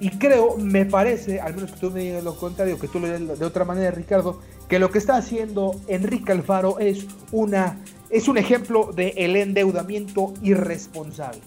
Y 0.00 0.10
creo, 0.10 0.56
me 0.56 0.86
parece, 0.86 1.40
al 1.40 1.54
menos 1.54 1.72
que 1.72 1.80
tú 1.80 1.90
me 1.90 2.00
digas 2.00 2.22
lo 2.22 2.36
contrario, 2.36 2.78
que 2.78 2.88
tú 2.88 3.00
lo 3.00 3.06
digas 3.06 3.38
de 3.38 3.44
otra 3.44 3.64
manera, 3.64 3.90
Ricardo, 3.90 4.40
que 4.68 4.78
lo 4.78 4.90
que 4.90 4.98
está 4.98 5.16
haciendo 5.16 5.74
Enrique 5.88 6.32
Alfaro 6.32 6.78
es, 6.78 7.06
una, 7.32 7.80
es 8.08 8.28
un 8.28 8.38
ejemplo 8.38 8.92
de 8.94 9.08
el 9.16 9.36
endeudamiento 9.36 10.32
irresponsable. 10.42 11.40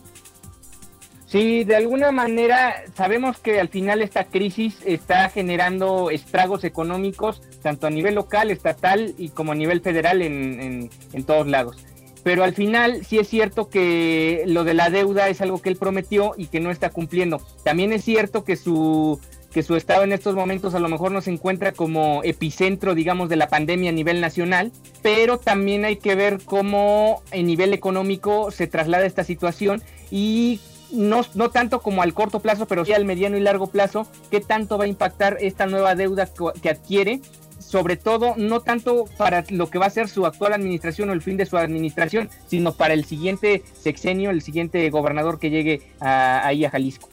Sí, 1.28 1.66
de 1.66 1.76
alguna 1.76 2.14
manera 2.14 2.84
sabemos 2.96 3.38
que 3.38 3.60
al 3.60 3.68
final 3.68 4.02
esta 4.02 4.24
crisis 4.24 4.78
está 4.86 5.30
generando 5.30 6.10
estragos 6.10 6.64
económicos 6.64 7.42
tanto 7.62 7.86
a 7.86 7.90
nivel 7.90 8.16
local, 8.16 8.50
estatal 8.50 9.14
y 9.18 9.30
como 9.30 9.52
a 9.52 9.56
nivel 9.56 9.82
federal 9.82 10.22
en, 10.22 10.90
en 11.12 11.24
todos 11.26 11.46
lados. 11.46 11.86
Pero 12.24 12.46
al 12.46 12.54
final 12.54 13.06
sí 13.06 13.20
es 13.20 13.28
cierto 13.28 13.70
que 13.70 14.44
lo 14.48 14.64
de 14.64 14.74
la 14.74 14.90
deuda 14.90 15.28
es 15.28 15.42
algo 15.42 15.62
que 15.62 15.68
él 15.70 15.76
prometió 15.76 16.34
y 16.38 16.48
que 16.48 16.62
no 16.62 16.72
está 16.72 16.90
cumpliendo. 16.92 17.42
También 17.64 17.92
es 17.92 18.06
cierto 18.06 18.46
que 18.46 18.56
su 18.56 19.20
que 19.52 19.64
su 19.64 19.76
estado 19.76 20.04
en 20.04 20.12
estos 20.12 20.36
momentos 20.36 20.76
a 20.76 20.80
lo 20.80 20.90
mejor 20.90 21.12
no 21.12 21.22
se 21.22 21.32
encuentra 21.32 21.72
como 21.72 22.22
epicentro, 22.24 22.96
digamos, 22.96 23.28
de 23.28 23.38
la 23.38 23.48
pandemia 23.48 23.90
a 23.90 23.94
nivel 23.94 24.22
nacional, 24.22 24.72
pero 25.02 25.40
también 25.40 25.84
hay 25.86 25.96
que 25.96 26.16
ver 26.16 26.40
cómo 26.44 27.24
en 27.32 27.48
nivel 27.48 27.74
económico 27.74 28.52
se 28.52 28.68
traslada 28.68 29.06
esta 29.06 29.24
situación 29.24 29.82
y 30.12 30.60
no, 30.92 31.22
no 31.36 31.50
tanto 31.50 31.82
como 31.82 32.02
al 32.02 32.14
corto 32.14 32.40
plazo, 32.40 32.68
pero 32.68 32.86
sí 32.86 32.94
al 32.94 33.06
mediano 33.06 33.38
y 33.38 33.42
largo 33.42 33.68
plazo, 33.68 34.08
qué 34.32 34.42
tanto 34.42 34.78
va 34.78 34.86
a 34.86 34.88
impactar 34.88 35.38
esta 35.42 35.66
nueva 35.66 35.96
deuda 35.96 36.30
que 36.62 36.70
adquiere 36.70 37.22
sobre 37.68 37.98
todo 37.98 38.34
no 38.38 38.62
tanto 38.62 39.06
para 39.18 39.44
lo 39.50 39.70
que 39.70 39.78
va 39.78 39.88
a 39.88 39.90
ser 39.90 40.08
su 40.08 40.26
actual 40.26 40.54
administración 40.54 41.10
o 41.10 41.14
el 41.14 41.22
fin 41.22 41.36
de 41.36 41.46
su 41.46 41.58
administración, 41.58 42.30
sino 42.48 42.74
para 42.74 42.94
el 42.94 43.04
siguiente 43.04 43.64
sexenio, 43.74 44.30
el 44.30 44.42
siguiente 44.42 44.90
gobernador 44.90 45.38
que 45.38 45.50
llegue 45.50 45.82
ahí 46.00 46.64
a 46.64 46.70
Jalisco. 46.70 47.10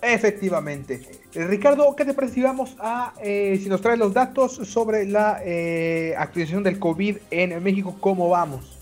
Efectivamente. 0.00 1.02
Eh, 1.34 1.46
Ricardo, 1.46 1.94
¿qué 1.96 2.04
te 2.04 2.14
parece 2.14 2.34
si 2.34 2.42
vamos 2.42 2.76
a, 2.78 3.12
eh, 3.22 3.58
si 3.62 3.68
nos 3.68 3.80
traes 3.80 3.98
los 3.98 4.14
datos 4.14 4.52
sobre 4.52 5.04
la 5.06 5.40
eh, 5.44 6.14
actualización 6.16 6.62
del 6.62 6.78
COVID 6.78 7.16
en 7.30 7.62
México, 7.62 7.96
cómo 8.00 8.28
vamos? 8.28 8.77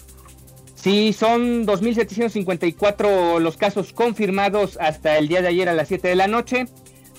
Sí, 0.87 1.13
son 1.13 1.67
2.754 1.67 3.41
los 3.41 3.57
casos 3.57 3.93
confirmados 3.93 4.79
hasta 4.81 5.19
el 5.19 5.27
día 5.27 5.43
de 5.43 5.49
ayer 5.49 5.69
a 5.69 5.75
las 5.75 5.89
7 5.89 6.07
de 6.07 6.15
la 6.15 6.29
noche. 6.29 6.67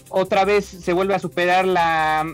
Otra 0.08 0.46
vez 0.46 0.64
se 0.64 0.94
vuelve 0.94 1.16
a 1.16 1.20
superar 1.20 1.68
la 1.68 2.26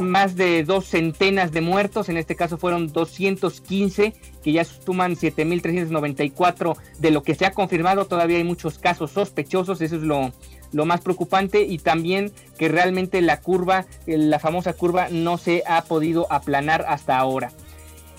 más 0.00 0.34
de 0.34 0.64
dos 0.64 0.86
centenas 0.86 1.52
de 1.52 1.60
muertos, 1.60 2.08
en 2.08 2.16
este 2.16 2.36
caso 2.36 2.56
fueron 2.56 2.90
215, 2.90 4.14
que 4.42 4.52
ya 4.52 4.64
suman 4.64 5.16
7.394 5.16 6.78
de 6.98 7.10
lo 7.10 7.22
que 7.22 7.34
se 7.34 7.44
ha 7.44 7.52
confirmado. 7.52 8.06
Todavía 8.06 8.38
hay 8.38 8.44
muchos 8.44 8.78
casos 8.78 9.10
sospechosos, 9.10 9.82
eso 9.82 9.96
es 9.96 10.02
lo, 10.02 10.32
lo 10.72 10.86
más 10.86 11.02
preocupante 11.02 11.60
y 11.64 11.76
también 11.76 12.32
que 12.56 12.68
realmente 12.68 13.20
la 13.20 13.42
curva, 13.42 13.84
la 14.06 14.38
famosa 14.38 14.72
curva, 14.72 15.08
no 15.10 15.36
se 15.36 15.64
ha 15.66 15.82
podido 15.82 16.32
aplanar 16.32 16.86
hasta 16.88 17.18
ahora. 17.18 17.52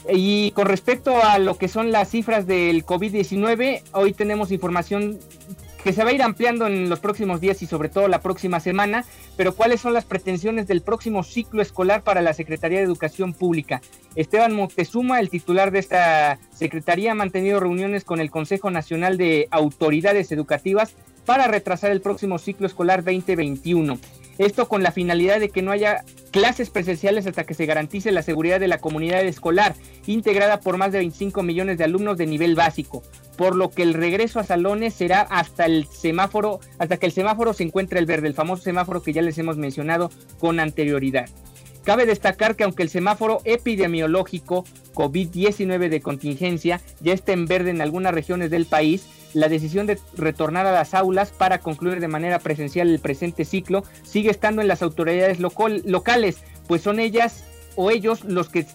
Y 0.07 0.51
con 0.51 0.67
respecto 0.67 1.21
a 1.21 1.39
lo 1.39 1.57
que 1.57 1.67
son 1.67 1.91
las 1.91 2.09
cifras 2.09 2.47
del 2.47 2.85
COVID-19, 2.85 3.81
hoy 3.93 4.13
tenemos 4.13 4.51
información 4.51 5.19
que 5.83 5.93
se 5.93 6.03
va 6.03 6.09
a 6.09 6.13
ir 6.13 6.21
ampliando 6.21 6.67
en 6.67 6.89
los 6.89 6.99
próximos 6.99 7.39
días 7.39 7.61
y 7.61 7.65
sobre 7.65 7.89
todo 7.89 8.07
la 8.07 8.21
próxima 8.21 8.59
semana, 8.59 9.05
pero 9.37 9.55
¿cuáles 9.55 9.81
son 9.81 9.93
las 9.93 10.05
pretensiones 10.05 10.67
del 10.67 10.81
próximo 10.81 11.23
ciclo 11.23 11.61
escolar 11.61 12.03
para 12.03 12.21
la 12.21 12.33
Secretaría 12.33 12.79
de 12.79 12.85
Educación 12.85 13.33
Pública? 13.33 13.81
Esteban 14.15 14.53
Moctezuma, 14.53 15.19
el 15.19 15.29
titular 15.29 15.71
de 15.71 15.79
esta 15.79 16.39
Secretaría, 16.53 17.13
ha 17.13 17.15
mantenido 17.15 17.59
reuniones 17.59 18.03
con 18.03 18.19
el 18.19 18.31
Consejo 18.31 18.71
Nacional 18.71 19.17
de 19.17 19.47
Autoridades 19.51 20.31
Educativas 20.31 20.95
para 21.25 21.47
retrasar 21.47 21.91
el 21.91 22.01
próximo 22.01 22.39
ciclo 22.39 22.67
escolar 22.67 23.03
2021. 23.03 23.99
Esto 24.39 24.69
con 24.69 24.83
la 24.83 24.93
finalidad 24.93 25.41
de 25.41 25.49
que 25.49 25.61
no 25.61 25.71
haya 25.71 26.05
clases 26.31 26.69
presenciales 26.69 27.27
hasta 27.27 27.43
que 27.43 27.53
se 27.53 27.65
garantice 27.65 28.13
la 28.13 28.23
seguridad 28.23 28.61
de 28.61 28.69
la 28.69 28.77
comunidad 28.77 29.21
escolar, 29.25 29.75
integrada 30.07 30.61
por 30.61 30.77
más 30.77 30.93
de 30.93 30.99
25 30.99 31.43
millones 31.43 31.77
de 31.77 31.83
alumnos 31.83 32.17
de 32.17 32.25
nivel 32.25 32.55
básico, 32.55 33.03
por 33.37 33.53
lo 33.53 33.69
que 33.69 33.83
el 33.83 33.93
regreso 33.93 34.39
a 34.39 34.45
salones 34.45 34.93
será 34.93 35.23
hasta 35.23 35.65
el 35.65 35.87
semáforo, 35.87 36.61
hasta 36.77 36.95
que 36.95 37.05
el 37.05 37.11
semáforo 37.11 37.53
se 37.53 37.63
encuentre 37.63 37.99
el 37.99 38.05
verde, 38.05 38.29
el 38.29 38.33
famoso 38.33 38.63
semáforo 38.63 39.03
que 39.03 39.11
ya 39.11 39.21
les 39.21 39.37
hemos 39.37 39.57
mencionado 39.57 40.09
con 40.39 40.61
anterioridad. 40.61 41.27
Cabe 41.83 42.05
destacar 42.05 42.55
que 42.55 42.63
aunque 42.63 42.83
el 42.83 42.89
semáforo 42.89 43.41
epidemiológico 43.43 44.63
COVID-19 44.93 45.89
de 45.89 46.01
contingencia 46.01 46.79
ya 47.01 47.11
está 47.11 47.33
en 47.33 47.45
verde 47.45 47.71
en 47.71 47.81
algunas 47.81 48.13
regiones 48.13 48.49
del 48.51 48.67
país, 48.67 49.05
la 49.33 49.49
decisión 49.49 49.85
de 49.85 49.99
retornar 50.15 50.65
a 50.65 50.71
las 50.71 50.93
aulas 50.93 51.31
para 51.31 51.59
concluir 51.59 51.99
de 51.99 52.07
manera 52.07 52.39
presencial 52.39 52.89
el 52.89 52.99
presente 52.99 53.45
ciclo 53.45 53.83
sigue 54.03 54.31
estando 54.31 54.61
en 54.61 54.67
las 54.67 54.81
autoridades 54.81 55.39
locales, 55.39 56.43
pues 56.67 56.81
son 56.81 56.99
ellas 56.99 57.45
o 57.75 57.91
ellos 57.91 58.23
los 58.25 58.49
que 58.49 58.65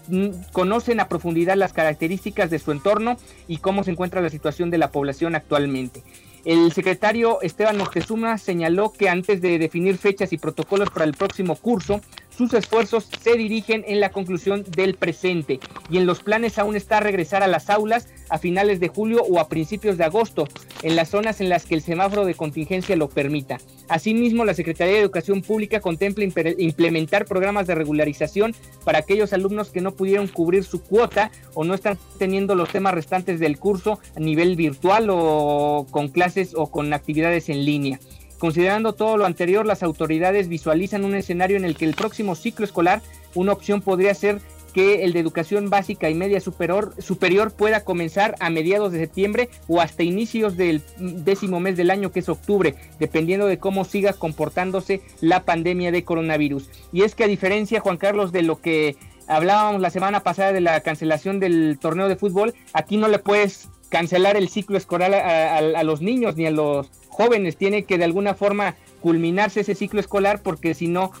conocen 0.51 0.99
a 0.99 1.07
profundidad 1.07 1.55
las 1.55 1.73
características 1.73 2.49
de 2.49 2.59
su 2.59 2.71
entorno 2.71 3.17
y 3.47 3.57
cómo 3.57 3.83
se 3.83 3.91
encuentra 3.91 4.21
la 4.21 4.29
situación 4.29 4.71
de 4.71 4.77
la 4.77 4.89
población 4.91 5.35
actualmente. 5.35 6.01
El 6.45 6.71
secretario 6.71 7.41
Esteban 7.41 7.77
Moctezuma 7.77 8.37
señaló 8.37 8.93
que 8.93 9.09
antes 9.09 9.41
de 9.41 9.57
definir 9.57 9.97
fechas 9.97 10.31
y 10.31 10.37
protocolos 10.37 10.91
para 10.91 11.05
el 11.05 11.13
próximo 11.13 11.55
curso, 11.55 12.01
sus 12.37 12.53
esfuerzos 12.53 13.07
se 13.21 13.35
dirigen 13.37 13.83
en 13.87 13.99
la 13.99 14.11
conclusión 14.11 14.63
del 14.75 14.95
presente 14.95 15.59
y 15.89 15.97
en 15.97 16.05
los 16.05 16.21
planes 16.21 16.59
aún 16.59 16.75
está 16.75 16.99
regresar 16.99 17.43
a 17.43 17.47
las 17.47 17.69
aulas 17.69 18.07
a 18.29 18.37
finales 18.37 18.79
de 18.79 18.87
julio 18.87 19.23
o 19.23 19.39
a 19.39 19.47
principios 19.47 19.97
de 19.97 20.03
agosto, 20.03 20.47
en 20.81 20.95
las 20.95 21.09
zonas 21.09 21.41
en 21.41 21.49
las 21.49 21.65
que 21.65 21.75
el 21.75 21.81
semáforo 21.81 22.25
de 22.25 22.33
contingencia 22.33 22.95
lo 22.95 23.07
permita. 23.07 23.59
Asimismo, 23.87 24.45
la 24.45 24.53
Secretaría 24.53 24.95
de 24.95 24.99
Educación 24.99 25.41
Pública 25.41 25.79
contempla 25.79 26.25
implementar 26.57 27.25
programas 27.25 27.67
de 27.67 27.75
regularización 27.75 28.55
para 28.83 28.99
aquellos 28.99 29.31
alumnos 29.33 29.69
que 29.69 29.81
no 29.81 29.93
pudieron 29.93 30.27
cubrir 30.27 30.63
su 30.63 30.81
cuota 30.81 31.31
o 31.53 31.63
no 31.63 31.73
están 31.73 31.97
teniendo 32.17 32.55
los 32.55 32.69
temas 32.69 32.93
restantes 32.93 33.39
del 33.39 33.59
curso 33.59 33.99
a 34.15 34.19
nivel 34.19 34.55
virtual 34.55 35.07
o 35.09 35.85
con 35.89 36.09
clases 36.09 36.53
o 36.55 36.71
con 36.71 36.93
actividades 36.93 37.49
en 37.49 37.63
línea. 37.65 37.99
Considerando 38.39 38.93
todo 38.93 39.17
lo 39.17 39.25
anterior, 39.25 39.65
las 39.65 39.83
autoridades 39.83 40.47
visualizan 40.49 41.05
un 41.05 41.15
escenario 41.15 41.57
en 41.57 41.65
el 41.65 41.75
que 41.75 41.85
el 41.85 41.95
próximo 41.95 42.35
ciclo 42.35 42.65
escolar, 42.65 43.01
una 43.33 43.53
opción 43.53 43.81
podría 43.81 44.13
ser 44.13 44.41
que 44.75 45.05
el 45.05 45.13
de 45.13 45.21
educación 45.21 45.69
básica 45.69 46.09
y 46.09 46.15
media 46.15 46.41
superior, 46.41 46.93
superior 47.01 47.53
pueda 47.53 47.85
comenzar 47.85 48.35
a 48.41 48.49
mediados 48.49 48.91
de 48.91 48.99
septiembre 48.99 49.47
o 49.69 49.79
hasta 49.79 50.03
inicios 50.03 50.57
del 50.57 50.81
décimo 50.99 51.61
mes 51.61 51.77
del 51.77 51.91
año, 51.91 52.11
que 52.11 52.19
es 52.19 52.27
octubre, 52.27 52.75
dependiendo 52.99 53.45
de 53.45 53.57
cómo 53.57 53.85
siga 53.85 54.11
comportándose 54.11 55.01
la 55.21 55.43
pandemia 55.43 55.93
de 55.93 56.03
coronavirus. 56.03 56.69
Y 56.91 57.03
es 57.03 57.15
que 57.15 57.23
a 57.23 57.27
diferencia, 57.27 57.79
Juan 57.79 57.95
Carlos, 57.95 58.33
de 58.33 58.41
lo 58.41 58.59
que 58.59 58.97
hablábamos 59.27 59.79
la 59.79 59.91
semana 59.91 60.23
pasada 60.23 60.51
de 60.51 60.59
la 60.59 60.81
cancelación 60.81 61.39
del 61.39 61.77
torneo 61.79 62.09
de 62.09 62.17
fútbol, 62.17 62.53
aquí 62.73 62.97
no 62.97 63.07
le 63.07 63.19
puedes 63.19 63.69
cancelar 63.89 64.37
el 64.37 64.49
ciclo 64.49 64.77
escolar 64.77 65.13
a, 65.13 65.83
los 65.83 66.01
niños 66.01 66.35
ni 66.35 66.45
a 66.45 66.51
los 66.51 66.89
jóvenes, 67.09 67.57
tiene 67.57 67.83
que 67.83 67.97
de 67.97 68.03
alguna 68.03 68.33
forma 68.33 68.75
culminarse 69.01 69.61
ese 69.61 69.75
ciclo 69.75 69.99
escolar 69.99 70.41
porque 70.41 70.73
si 70.73 70.87
no 70.87 71.11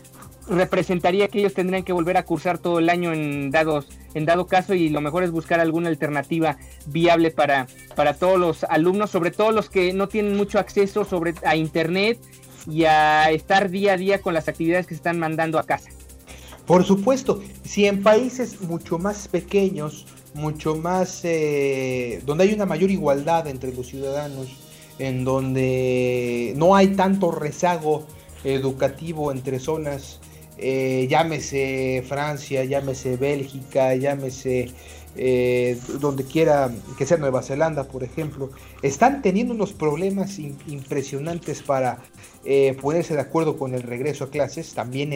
representaría 0.47 1.27
que 1.27 1.39
ellos 1.39 1.53
tendrían 1.53 1.83
que 1.83 1.93
volver 1.93 2.17
a 2.17 2.23
cursar 2.23 2.57
todo 2.57 2.79
el 2.79 2.89
año 2.89 3.13
en 3.13 3.49
dados 3.49 3.87
en 4.13 4.25
dado 4.25 4.47
caso 4.47 4.73
y 4.73 4.89
lo 4.89 5.01
mejor 5.01 5.23
es 5.23 5.31
buscar 5.31 5.59
alguna 5.59 5.89
alternativa 5.89 6.57
viable 6.87 7.31
para, 7.31 7.67
para 7.95 8.13
todos 8.13 8.39
los 8.39 8.63
alumnos, 8.63 9.09
sobre 9.09 9.31
todo 9.31 9.51
los 9.51 9.69
que 9.69 9.91
no 9.93 10.07
tienen 10.07 10.37
mucho 10.37 10.57
acceso 10.57 11.03
sobre, 11.03 11.33
a 11.43 11.55
internet 11.55 12.19
y 12.65 12.85
a 12.85 13.29
estar 13.31 13.69
día 13.69 13.93
a 13.93 13.97
día 13.97 14.21
con 14.21 14.33
las 14.33 14.47
actividades 14.47 14.87
que 14.87 14.95
se 14.95 14.99
están 14.99 15.19
mandando 15.19 15.59
a 15.59 15.63
casa. 15.63 15.89
Por 16.65 16.83
supuesto, 16.85 17.41
si 17.63 17.85
en 17.85 18.01
países 18.01 18.61
mucho 18.61 18.97
más 18.97 19.27
pequeños, 19.27 20.07
mucho 20.35 20.75
más, 20.75 21.21
eh, 21.23 22.21
donde 22.25 22.43
hay 22.43 22.53
una 22.53 22.65
mayor 22.65 22.91
igualdad 22.91 23.47
entre 23.47 23.73
los 23.73 23.87
ciudadanos, 23.87 24.47
en 24.99 25.23
donde 25.23 26.53
no 26.55 26.75
hay 26.75 26.89
tanto 26.89 27.31
rezago 27.31 28.05
educativo 28.43 29.31
entre 29.31 29.59
zonas 29.59 30.19
eh, 30.57 31.07
llámese 31.09 32.03
Francia, 32.07 32.63
llámese 32.63 33.17
Bélgica, 33.17 33.93
llámese 33.95 34.71
eh, 35.17 35.77
donde 35.99 36.23
quiera 36.23 36.71
que 36.97 37.05
sea 37.05 37.17
Nueva 37.17 37.41
Zelanda, 37.41 37.83
por 37.85 38.03
ejemplo, 38.03 38.51
están 38.81 39.21
teniendo 39.21 39.53
unos 39.53 39.73
problemas 39.73 40.39
impresionantes 40.39 41.61
para 41.61 41.99
eh, 42.45 42.77
ponerse 42.81 43.15
de 43.15 43.21
acuerdo 43.21 43.57
con 43.57 43.73
el 43.73 43.83
regreso 43.83 44.25
a 44.25 44.29
clases, 44.29 44.73
también 44.73 45.11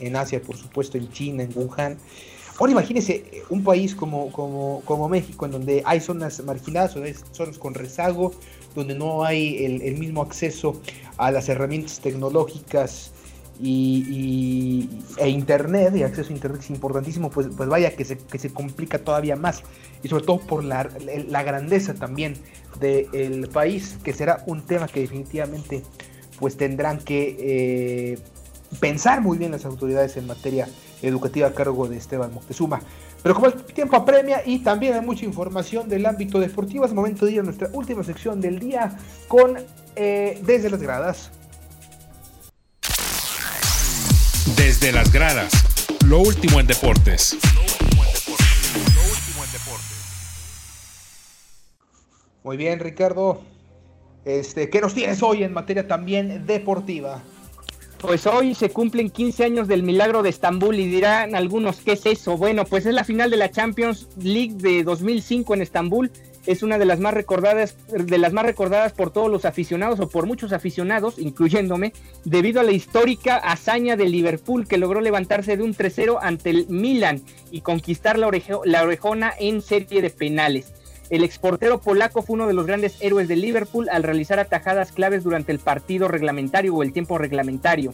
en, 0.00 0.16
Asia, 0.16 0.42
por 0.42 0.56
supuesto, 0.56 0.98
en 0.98 1.10
China, 1.12 1.44
en 1.44 1.52
Wuhan. 1.54 1.98
Ahora 2.60 2.72
imagínense 2.72 3.24
un 3.48 3.64
país 3.64 3.94
como, 3.94 4.30
como, 4.30 5.08
México, 5.08 5.46
en 5.46 5.52
donde 5.52 5.82
hay 5.86 5.98
zonas 5.98 6.44
marginadas, 6.44 6.94
hay 6.94 7.14
zonas 7.32 7.56
con 7.56 7.72
rezago, 7.72 8.32
donde 8.74 8.94
no 8.94 9.24
hay 9.24 9.64
el, 9.64 9.96
mismo 9.96 10.20
acceso 10.20 10.78
a 11.16 11.30
las 11.30 11.48
herramientas 11.48 12.00
tecnológicas 12.00 13.12
y, 13.62 14.90
e 15.16 15.28
internet 15.30 15.96
y 15.96 16.02
acceso 16.02 16.28
a 16.28 16.34
internet 16.34 16.60
es 16.60 16.68
importantísimo, 16.68 17.30
pues, 17.30 17.48
pues 17.56 17.66
vaya 17.66 17.96
que 17.96 18.04
se, 18.04 18.18
que 18.18 18.38
se 18.38 18.52
complica 18.52 18.98
todavía 18.98 19.36
más. 19.36 19.62
Y 20.02 20.08
sobre 20.08 20.26
todo 20.26 20.40
por 20.40 20.62
la, 20.62 20.86
la 21.28 21.42
grandeza 21.42 21.94
también 21.94 22.34
del 22.78 23.48
país, 23.48 23.96
que 24.04 24.12
será 24.12 24.44
un 24.46 24.60
tema 24.60 24.86
que 24.86 25.00
definitivamente 25.00 25.82
pues 26.38 26.58
tendrán 26.58 26.98
que 26.98 27.36
eh, 27.38 28.18
pensar 28.80 29.22
muy 29.22 29.38
bien 29.38 29.50
las 29.50 29.64
autoridades 29.64 30.18
en 30.18 30.26
materia 30.26 30.68
educativa 31.02 31.48
a 31.48 31.52
cargo 31.52 31.88
de 31.88 31.96
Esteban 31.96 32.32
Moctezuma. 32.32 32.80
Pero 33.22 33.34
como 33.34 33.46
el 33.46 33.54
tiempo 33.54 33.96
apremia 33.96 34.42
y 34.44 34.60
también 34.60 34.94
hay 34.94 35.00
mucha 35.00 35.24
información 35.24 35.88
del 35.88 36.06
ámbito 36.06 36.40
deportivo, 36.40 36.84
es 36.84 36.92
momento 36.92 37.26
de 37.26 37.32
ir 37.32 37.40
a 37.40 37.42
nuestra 37.42 37.68
última 37.72 38.02
sección 38.02 38.40
del 38.40 38.58
día 38.58 38.96
con 39.28 39.56
eh, 39.96 40.40
Desde 40.44 40.70
las 40.70 40.82
Gradas. 40.82 41.30
Desde 44.56 44.92
las 44.92 45.10
gradas, 45.12 45.52
lo 46.06 46.20
último 46.20 46.60
en 46.60 46.66
deportes. 46.66 47.36
Muy 52.42 52.56
bien, 52.56 52.78
Ricardo. 52.80 53.42
Este, 54.24 54.70
¿Qué 54.70 54.80
nos 54.80 54.94
tienes 54.94 55.22
hoy 55.22 55.44
en 55.44 55.52
materia 55.52 55.86
también 55.86 56.46
deportiva? 56.46 57.22
Pues 58.00 58.26
hoy 58.26 58.54
se 58.54 58.70
cumplen 58.70 59.10
15 59.10 59.44
años 59.44 59.68
del 59.68 59.82
milagro 59.82 60.22
de 60.22 60.30
Estambul 60.30 60.78
y 60.78 60.86
dirán 60.86 61.34
algunos, 61.34 61.80
¿qué 61.80 61.92
es 61.92 62.06
eso? 62.06 62.36
Bueno, 62.36 62.64
pues 62.64 62.86
es 62.86 62.94
la 62.94 63.04
final 63.04 63.30
de 63.30 63.36
la 63.36 63.50
Champions 63.50 64.08
League 64.16 64.54
de 64.54 64.82
2005 64.84 65.54
en 65.54 65.62
Estambul 65.62 66.10
es 66.46 66.62
una 66.62 66.78
de 66.78 66.84
las 66.84 66.98
más 67.00 67.14
recordadas, 67.14 67.76
de 67.88 68.18
las 68.18 68.32
más 68.32 68.44
recordadas 68.44 68.92
por 68.92 69.12
todos 69.12 69.30
los 69.30 69.44
aficionados 69.44 70.00
o 70.00 70.08
por 70.08 70.26
muchos 70.26 70.52
aficionados, 70.52 71.18
incluyéndome, 71.18 71.92
debido 72.24 72.60
a 72.60 72.64
la 72.64 72.72
histórica 72.72 73.36
hazaña 73.36 73.96
de 73.96 74.08
Liverpool 74.08 74.66
que 74.66 74.78
logró 74.78 75.00
levantarse 75.00 75.56
de 75.56 75.62
un 75.62 75.74
3-0 75.74 76.18
ante 76.20 76.50
el 76.50 76.66
Milan 76.68 77.22
y 77.50 77.60
conquistar 77.60 78.18
la, 78.18 78.30
la 78.64 78.82
orejona 78.82 79.32
en 79.38 79.62
serie 79.62 80.02
de 80.02 80.10
penales. 80.10 80.72
El 81.10 81.24
exportero 81.24 81.80
polaco 81.80 82.22
fue 82.22 82.34
uno 82.34 82.46
de 82.46 82.54
los 82.54 82.66
grandes 82.66 82.96
héroes 83.00 83.26
de 83.26 83.34
Liverpool 83.34 83.88
al 83.90 84.04
realizar 84.04 84.38
atajadas 84.38 84.92
claves 84.92 85.24
durante 85.24 85.50
el 85.50 85.58
partido 85.58 86.06
reglamentario 86.06 86.72
o 86.74 86.84
el 86.84 86.92
tiempo 86.92 87.18
reglamentario. 87.18 87.92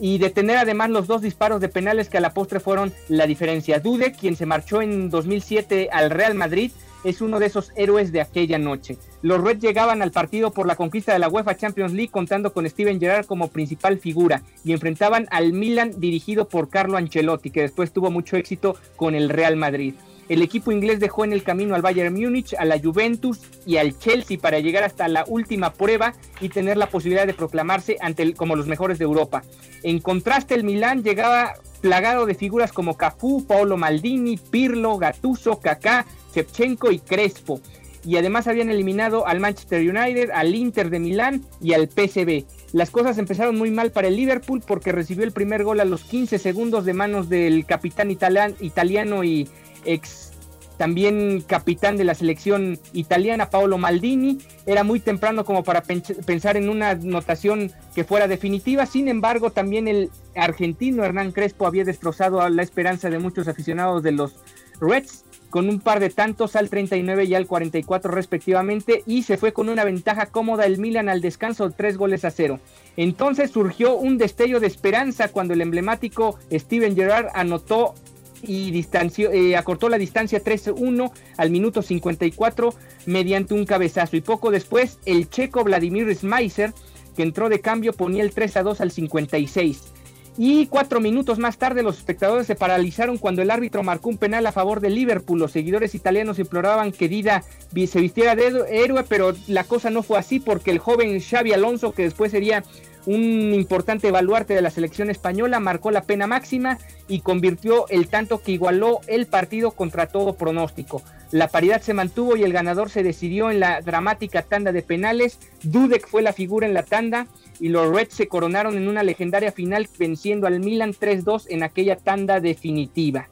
Y 0.00 0.18
detener 0.18 0.56
además 0.56 0.90
los 0.90 1.08
dos 1.08 1.20
disparos 1.20 1.60
de 1.60 1.68
penales 1.68 2.08
que 2.08 2.18
a 2.18 2.20
la 2.20 2.32
postre 2.32 2.60
fueron 2.60 2.92
la 3.08 3.26
diferencia. 3.26 3.80
Dude, 3.80 4.12
quien 4.12 4.36
se 4.36 4.46
marchó 4.46 4.80
en 4.80 5.10
2007 5.10 5.88
al 5.90 6.10
Real 6.10 6.36
Madrid, 6.36 6.70
es 7.04 7.20
uno 7.20 7.38
de 7.38 7.46
esos 7.46 7.72
héroes 7.74 8.12
de 8.12 8.20
aquella 8.20 8.58
noche. 8.58 8.98
Los 9.22 9.42
Reds 9.42 9.60
llegaban 9.60 10.02
al 10.02 10.12
partido 10.12 10.52
por 10.52 10.66
la 10.66 10.76
conquista 10.76 11.12
de 11.12 11.18
la 11.18 11.28
UEFA 11.28 11.56
Champions 11.56 11.92
League 11.92 12.10
contando 12.10 12.52
con 12.52 12.68
Steven 12.68 13.00
Gerrard 13.00 13.26
como 13.26 13.48
principal 13.48 13.98
figura 13.98 14.42
y 14.64 14.72
enfrentaban 14.72 15.26
al 15.30 15.52
Milan 15.52 15.92
dirigido 15.98 16.48
por 16.48 16.68
Carlo 16.68 16.96
Ancelotti, 16.96 17.50
que 17.50 17.62
después 17.62 17.92
tuvo 17.92 18.10
mucho 18.10 18.36
éxito 18.36 18.76
con 18.96 19.14
el 19.14 19.28
Real 19.28 19.56
Madrid. 19.56 19.94
El 20.28 20.42
equipo 20.42 20.72
inglés 20.72 21.00
dejó 21.00 21.24
en 21.24 21.32
el 21.32 21.42
camino 21.42 21.74
al 21.74 21.82
Bayern 21.82 22.14
Múnich, 22.14 22.54
a 22.58 22.64
la 22.64 22.78
Juventus 22.78 23.40
y 23.64 23.78
al 23.78 23.98
Chelsea 23.98 24.38
para 24.38 24.60
llegar 24.60 24.84
hasta 24.84 25.08
la 25.08 25.24
última 25.26 25.72
prueba 25.72 26.14
y 26.40 26.50
tener 26.50 26.76
la 26.76 26.90
posibilidad 26.90 27.26
de 27.26 27.34
proclamarse 27.34 27.96
ante 28.00 28.34
como 28.34 28.54
los 28.54 28.66
mejores 28.66 28.98
de 28.98 29.04
Europa. 29.04 29.42
En 29.82 30.00
contraste, 30.00 30.54
el 30.54 30.64
Milan 30.64 31.02
llegaba 31.02 31.54
plagado 31.80 32.26
de 32.26 32.34
figuras 32.34 32.72
como 32.72 32.96
Cafú, 32.96 33.46
Paolo 33.46 33.76
Maldini, 33.76 34.36
Pirlo, 34.36 34.98
Gattuso, 34.98 35.60
Kaká, 35.60 36.04
Shevchenko 36.34 36.90
y 36.90 36.98
Crespo. 36.98 37.60
Y 38.04 38.16
además 38.16 38.46
habían 38.46 38.70
eliminado 38.70 39.26
al 39.26 39.40
Manchester 39.40 39.80
United, 39.80 40.30
al 40.30 40.54
Inter 40.54 40.88
de 40.88 40.98
Milán 40.98 41.42
y 41.60 41.72
al 41.72 41.88
PSV. 41.88 42.44
Las 42.72 42.90
cosas 42.90 43.18
empezaron 43.18 43.56
muy 43.56 43.70
mal 43.70 43.92
para 43.92 44.08
el 44.08 44.16
Liverpool 44.16 44.62
porque 44.66 44.92
recibió 44.92 45.24
el 45.24 45.32
primer 45.32 45.64
gol 45.64 45.80
a 45.80 45.84
los 45.84 46.04
15 46.04 46.38
segundos 46.38 46.84
de 46.84 46.94
manos 46.94 47.28
del 47.28 47.66
capitán 47.66 48.10
italiano 48.10 49.24
y 49.24 49.48
ex 49.84 50.32
también 50.78 51.42
capitán 51.46 51.96
de 51.96 52.04
la 52.04 52.14
selección 52.14 52.78
italiana, 52.92 53.50
Paolo 53.50 53.78
Maldini. 53.78 54.38
Era 54.64 54.84
muy 54.84 55.00
temprano 55.00 55.44
como 55.44 55.64
para 55.64 55.82
pensar 55.82 56.56
en 56.56 56.70
una 56.70 56.90
anotación 56.90 57.72
que 57.94 58.04
fuera 58.04 58.28
definitiva. 58.28 58.86
Sin 58.86 59.08
embargo, 59.08 59.50
también 59.50 59.88
el 59.88 60.10
argentino 60.36 61.04
Hernán 61.04 61.32
Crespo 61.32 61.66
había 61.66 61.84
destrozado 61.84 62.48
la 62.48 62.62
esperanza 62.62 63.10
de 63.10 63.18
muchos 63.18 63.48
aficionados 63.48 64.04
de 64.04 64.12
los 64.12 64.36
Reds 64.80 65.24
con 65.50 65.68
un 65.68 65.80
par 65.80 65.98
de 65.98 66.10
tantos 66.10 66.56
al 66.56 66.68
39 66.68 67.24
y 67.24 67.34
al 67.34 67.46
44 67.46 68.10
respectivamente 68.12 69.02
y 69.06 69.22
se 69.22 69.38
fue 69.38 69.52
con 69.52 69.68
una 69.68 69.84
ventaja 69.84 70.26
cómoda 70.26 70.66
el 70.66 70.78
Milan 70.78 71.08
al 71.08 71.22
descanso 71.22 71.70
tres 71.70 71.96
goles 71.96 72.24
a 72.24 72.30
cero. 72.30 72.60
Entonces 72.96 73.50
surgió 73.50 73.96
un 73.96 74.18
destello 74.18 74.60
de 74.60 74.66
esperanza 74.66 75.28
cuando 75.28 75.54
el 75.54 75.62
emblemático 75.62 76.38
Steven 76.52 76.94
Gerrard 76.94 77.28
anotó 77.34 77.94
y 78.42 78.70
distancio, 78.70 79.30
eh, 79.32 79.56
acortó 79.56 79.88
la 79.88 79.98
distancia 79.98 80.42
13-1 80.42 81.10
al 81.36 81.50
minuto 81.50 81.82
54 81.82 82.74
mediante 83.06 83.54
un 83.54 83.64
cabezazo. 83.64 84.16
Y 84.16 84.20
poco 84.20 84.50
después, 84.50 84.98
el 85.04 85.28
checo 85.28 85.64
Vladimir 85.64 86.14
Smeiser, 86.14 86.72
que 87.16 87.22
entró 87.22 87.48
de 87.48 87.60
cambio, 87.60 87.92
ponía 87.92 88.22
el 88.22 88.34
3-2 88.34 88.80
al 88.80 88.90
56. 88.90 89.92
Y 90.40 90.68
cuatro 90.68 91.00
minutos 91.00 91.40
más 91.40 91.58
tarde 91.58 91.82
los 91.82 91.98
espectadores 91.98 92.46
se 92.46 92.54
paralizaron 92.54 93.18
cuando 93.18 93.42
el 93.42 93.50
árbitro 93.50 93.82
marcó 93.82 94.08
un 94.08 94.18
penal 94.18 94.46
a 94.46 94.52
favor 94.52 94.78
de 94.80 94.88
Liverpool. 94.88 95.40
Los 95.40 95.50
seguidores 95.50 95.96
italianos 95.96 96.38
imploraban 96.38 96.92
que 96.92 97.08
Dida 97.08 97.42
se 97.88 98.00
vistiera 98.00 98.36
de 98.36 98.64
héroe, 98.70 99.02
pero 99.08 99.34
la 99.48 99.64
cosa 99.64 99.90
no 99.90 100.04
fue 100.04 100.16
así 100.16 100.38
porque 100.38 100.70
el 100.70 100.78
joven 100.78 101.20
Xavi 101.20 101.52
Alonso, 101.52 101.90
que 101.90 102.04
después 102.04 102.30
sería 102.30 102.62
un 103.08 103.54
importante 103.54 104.10
baluarte 104.10 104.52
de 104.52 104.60
la 104.60 104.68
selección 104.68 105.08
española, 105.08 105.60
marcó 105.60 105.90
la 105.90 106.02
pena 106.02 106.26
máxima 106.26 106.76
y 107.08 107.20
convirtió 107.20 107.88
el 107.88 108.08
tanto 108.08 108.42
que 108.42 108.52
igualó 108.52 109.00
el 109.06 109.26
partido 109.26 109.70
contra 109.70 110.08
todo 110.08 110.34
pronóstico. 110.34 111.02
La 111.30 111.48
paridad 111.48 111.80
se 111.80 111.94
mantuvo 111.94 112.36
y 112.36 112.42
el 112.42 112.52
ganador 112.52 112.90
se 112.90 113.02
decidió 113.02 113.50
en 113.50 113.60
la 113.60 113.80
dramática 113.80 114.42
tanda 114.42 114.72
de 114.72 114.82
penales. 114.82 115.38
Dudek 115.62 116.06
fue 116.06 116.20
la 116.20 116.34
figura 116.34 116.66
en 116.66 116.74
la 116.74 116.82
tanda 116.82 117.26
y 117.58 117.70
los 117.70 117.88
Reds 117.88 118.14
se 118.14 118.28
coronaron 118.28 118.76
en 118.76 118.88
una 118.88 119.02
legendaria 119.02 119.52
final 119.52 119.88
venciendo 119.98 120.46
al 120.46 120.60
Milan 120.60 120.92
3-2 120.92 121.46
en 121.48 121.62
aquella 121.62 121.96
tanda 121.96 122.40
definitiva. 122.40 123.28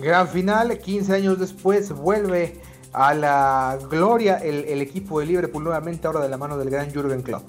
Gran 0.00 0.28
final, 0.28 0.78
15 0.78 1.12
años 1.12 1.40
después 1.40 1.90
vuelve 1.90 2.60
a 2.92 3.14
la 3.14 3.78
gloria 3.90 4.36
el, 4.38 4.80
equipo 4.80 5.20
de 5.20 5.26
Liverpool 5.26 5.64
nuevamente 5.64 6.06
ahora 6.06 6.20
de 6.20 6.28
la 6.28 6.36
mano 6.36 6.58
del 6.58 6.70
gran 6.70 6.92
Jürgen 6.92 7.22
Klopp. 7.22 7.48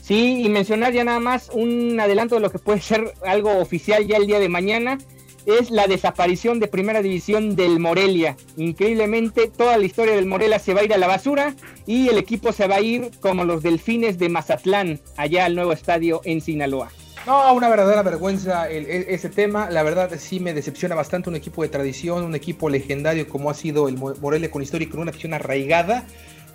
Sí, 0.00 0.42
y 0.44 0.48
mencionar 0.48 0.92
ya 0.92 1.04
nada 1.04 1.20
más 1.20 1.50
un 1.52 1.98
adelanto 1.98 2.34
de 2.34 2.40
lo 2.40 2.50
que 2.50 2.58
puede 2.58 2.80
ser 2.80 3.14
algo 3.24 3.58
oficial 3.58 4.06
ya 4.06 4.16
el 4.16 4.26
día 4.26 4.40
de 4.40 4.48
mañana, 4.48 4.98
es 5.46 5.70
la 5.70 5.86
desaparición 5.86 6.60
de 6.60 6.68
primera 6.68 7.02
división 7.02 7.56
del 7.56 7.80
Morelia. 7.80 8.36
Increíblemente, 8.56 9.48
toda 9.48 9.78
la 9.78 9.84
historia 9.84 10.14
del 10.14 10.26
Morelia 10.26 10.58
se 10.58 10.74
va 10.74 10.80
a 10.80 10.84
ir 10.84 10.94
a 10.94 10.98
la 10.98 11.08
basura 11.08 11.54
y 11.86 12.08
el 12.08 12.18
equipo 12.18 12.52
se 12.52 12.66
va 12.66 12.76
a 12.76 12.80
ir 12.80 13.10
como 13.20 13.44
los 13.44 13.62
delfines 13.62 14.18
de 14.18 14.28
Mazatlán, 14.28 15.00
allá 15.16 15.44
al 15.44 15.54
nuevo 15.54 15.72
estadio 15.72 16.20
en 16.24 16.40
Sinaloa. 16.40 16.90
No, 17.24 17.54
una 17.54 17.68
verdadera 17.68 18.02
vergüenza 18.02 18.68
e, 18.68 19.14
ese 19.14 19.28
tema. 19.28 19.70
La 19.70 19.84
verdad 19.84 20.10
sí 20.18 20.40
me 20.40 20.54
decepciona 20.54 20.96
bastante 20.96 21.28
un 21.28 21.36
equipo 21.36 21.62
de 21.62 21.68
tradición, 21.68 22.24
un 22.24 22.34
equipo 22.34 22.68
legendario 22.68 23.28
como 23.28 23.48
ha 23.48 23.54
sido 23.54 23.88
el 23.88 23.96
Morelia 23.96 24.50
con 24.50 24.60
historia 24.60 24.86
y 24.86 24.90
con 24.90 25.00
una 25.00 25.12
acción 25.12 25.32
arraigada. 25.32 26.04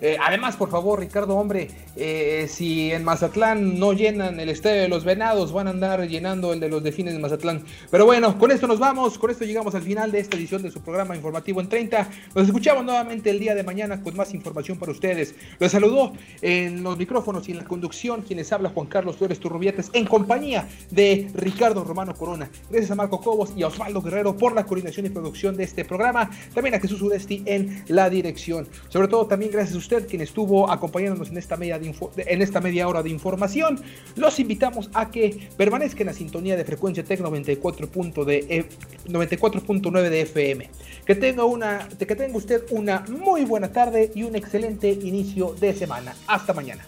Eh, 0.00 0.16
además, 0.24 0.56
por 0.56 0.70
favor, 0.70 1.00
Ricardo, 1.00 1.36
hombre, 1.36 1.68
eh, 1.96 2.46
si 2.48 2.92
en 2.92 3.04
Mazatlán 3.04 3.78
no 3.78 3.92
llenan 3.92 4.38
el 4.38 4.48
estadio 4.48 4.82
de 4.82 4.88
los 4.88 5.04
Venados, 5.04 5.52
van 5.52 5.66
a 5.66 5.70
andar 5.70 6.06
llenando 6.06 6.52
el 6.52 6.60
de 6.60 6.68
los 6.68 6.82
Defines 6.82 7.14
de 7.14 7.18
Mazatlán. 7.18 7.64
Pero 7.90 8.06
bueno, 8.06 8.38
con 8.38 8.50
esto 8.50 8.66
nos 8.66 8.78
vamos, 8.78 9.18
con 9.18 9.30
esto 9.30 9.44
llegamos 9.44 9.74
al 9.74 9.82
final 9.82 10.12
de 10.12 10.20
esta 10.20 10.36
edición 10.36 10.62
de 10.62 10.70
su 10.70 10.80
programa 10.80 11.16
informativo 11.16 11.60
en 11.60 11.68
30. 11.68 12.08
Nos 12.34 12.46
escuchamos 12.46 12.84
nuevamente 12.84 13.30
el 13.30 13.40
día 13.40 13.54
de 13.54 13.62
mañana 13.62 14.00
con 14.02 14.16
más 14.16 14.32
información 14.34 14.78
para 14.78 14.92
ustedes. 14.92 15.34
Los 15.58 15.72
saludó 15.72 16.12
en 16.42 16.82
los 16.82 16.96
micrófonos 16.96 17.48
y 17.48 17.52
en 17.52 17.58
la 17.58 17.64
conducción 17.64 18.22
quienes 18.22 18.52
habla 18.52 18.70
Juan 18.70 18.86
Carlos 18.86 19.16
Flores 19.16 19.40
Turrubiates 19.40 19.90
en 19.92 20.06
compañía 20.06 20.68
de 20.90 21.28
Ricardo 21.34 21.84
Romano 21.84 22.14
Corona. 22.14 22.50
Gracias 22.70 22.90
a 22.90 22.94
Marco 22.94 23.20
Cobos 23.20 23.52
y 23.56 23.62
a 23.62 23.68
Osvaldo 23.68 24.02
Guerrero 24.02 24.36
por 24.36 24.54
la 24.54 24.64
coordinación 24.64 25.06
y 25.06 25.10
producción 25.10 25.56
de 25.56 25.64
este 25.64 25.84
programa. 25.84 26.30
También 26.54 26.74
a 26.74 26.80
Jesús 26.80 27.02
Udesti 27.02 27.42
en 27.46 27.84
la 27.88 28.08
dirección. 28.08 28.68
Sobre 28.88 29.08
todo 29.08 29.26
también 29.26 29.50
gracias 29.50 29.74
a 29.74 29.78
usted 29.88 30.06
quien 30.06 30.20
estuvo 30.20 30.70
acompañándonos 30.70 31.30
en 31.30 31.38
esta, 31.38 31.56
media 31.56 31.80
en 32.16 32.42
esta 32.42 32.60
media 32.60 32.86
hora 32.88 33.02
de 33.02 33.08
información. 33.08 33.80
Los 34.16 34.38
invitamos 34.38 34.90
a 34.92 35.10
que 35.10 35.48
permanezcan 35.56 36.02
en 36.02 36.06
la 36.08 36.12
sintonía 36.12 36.56
de 36.56 36.64
frecuencia 36.64 37.02
TEC 37.02 37.20
94.9 37.20 38.24
de, 38.26 40.10
de 40.10 40.20
FM. 40.20 40.68
Que 41.06 41.14
tenga, 41.14 41.44
una, 41.44 41.88
que 41.88 42.14
tenga 42.14 42.36
usted 42.36 42.64
una 42.70 43.02
muy 43.08 43.46
buena 43.46 43.72
tarde 43.72 44.12
y 44.14 44.24
un 44.24 44.36
excelente 44.36 44.90
inicio 44.90 45.54
de 45.58 45.72
semana. 45.72 46.14
Hasta 46.26 46.52
mañana. 46.52 46.84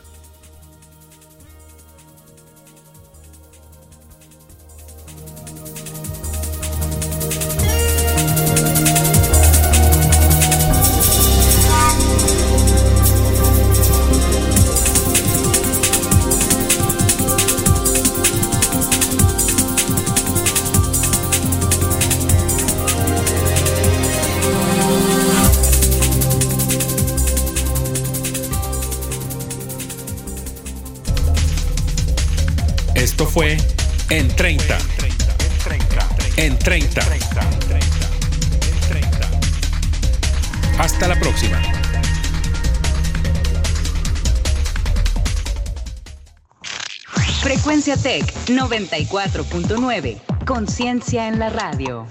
94.9. 48.46 50.20
Conciencia 50.46 51.29
en 51.29 51.38
la 51.38 51.50
radio. 51.50 52.07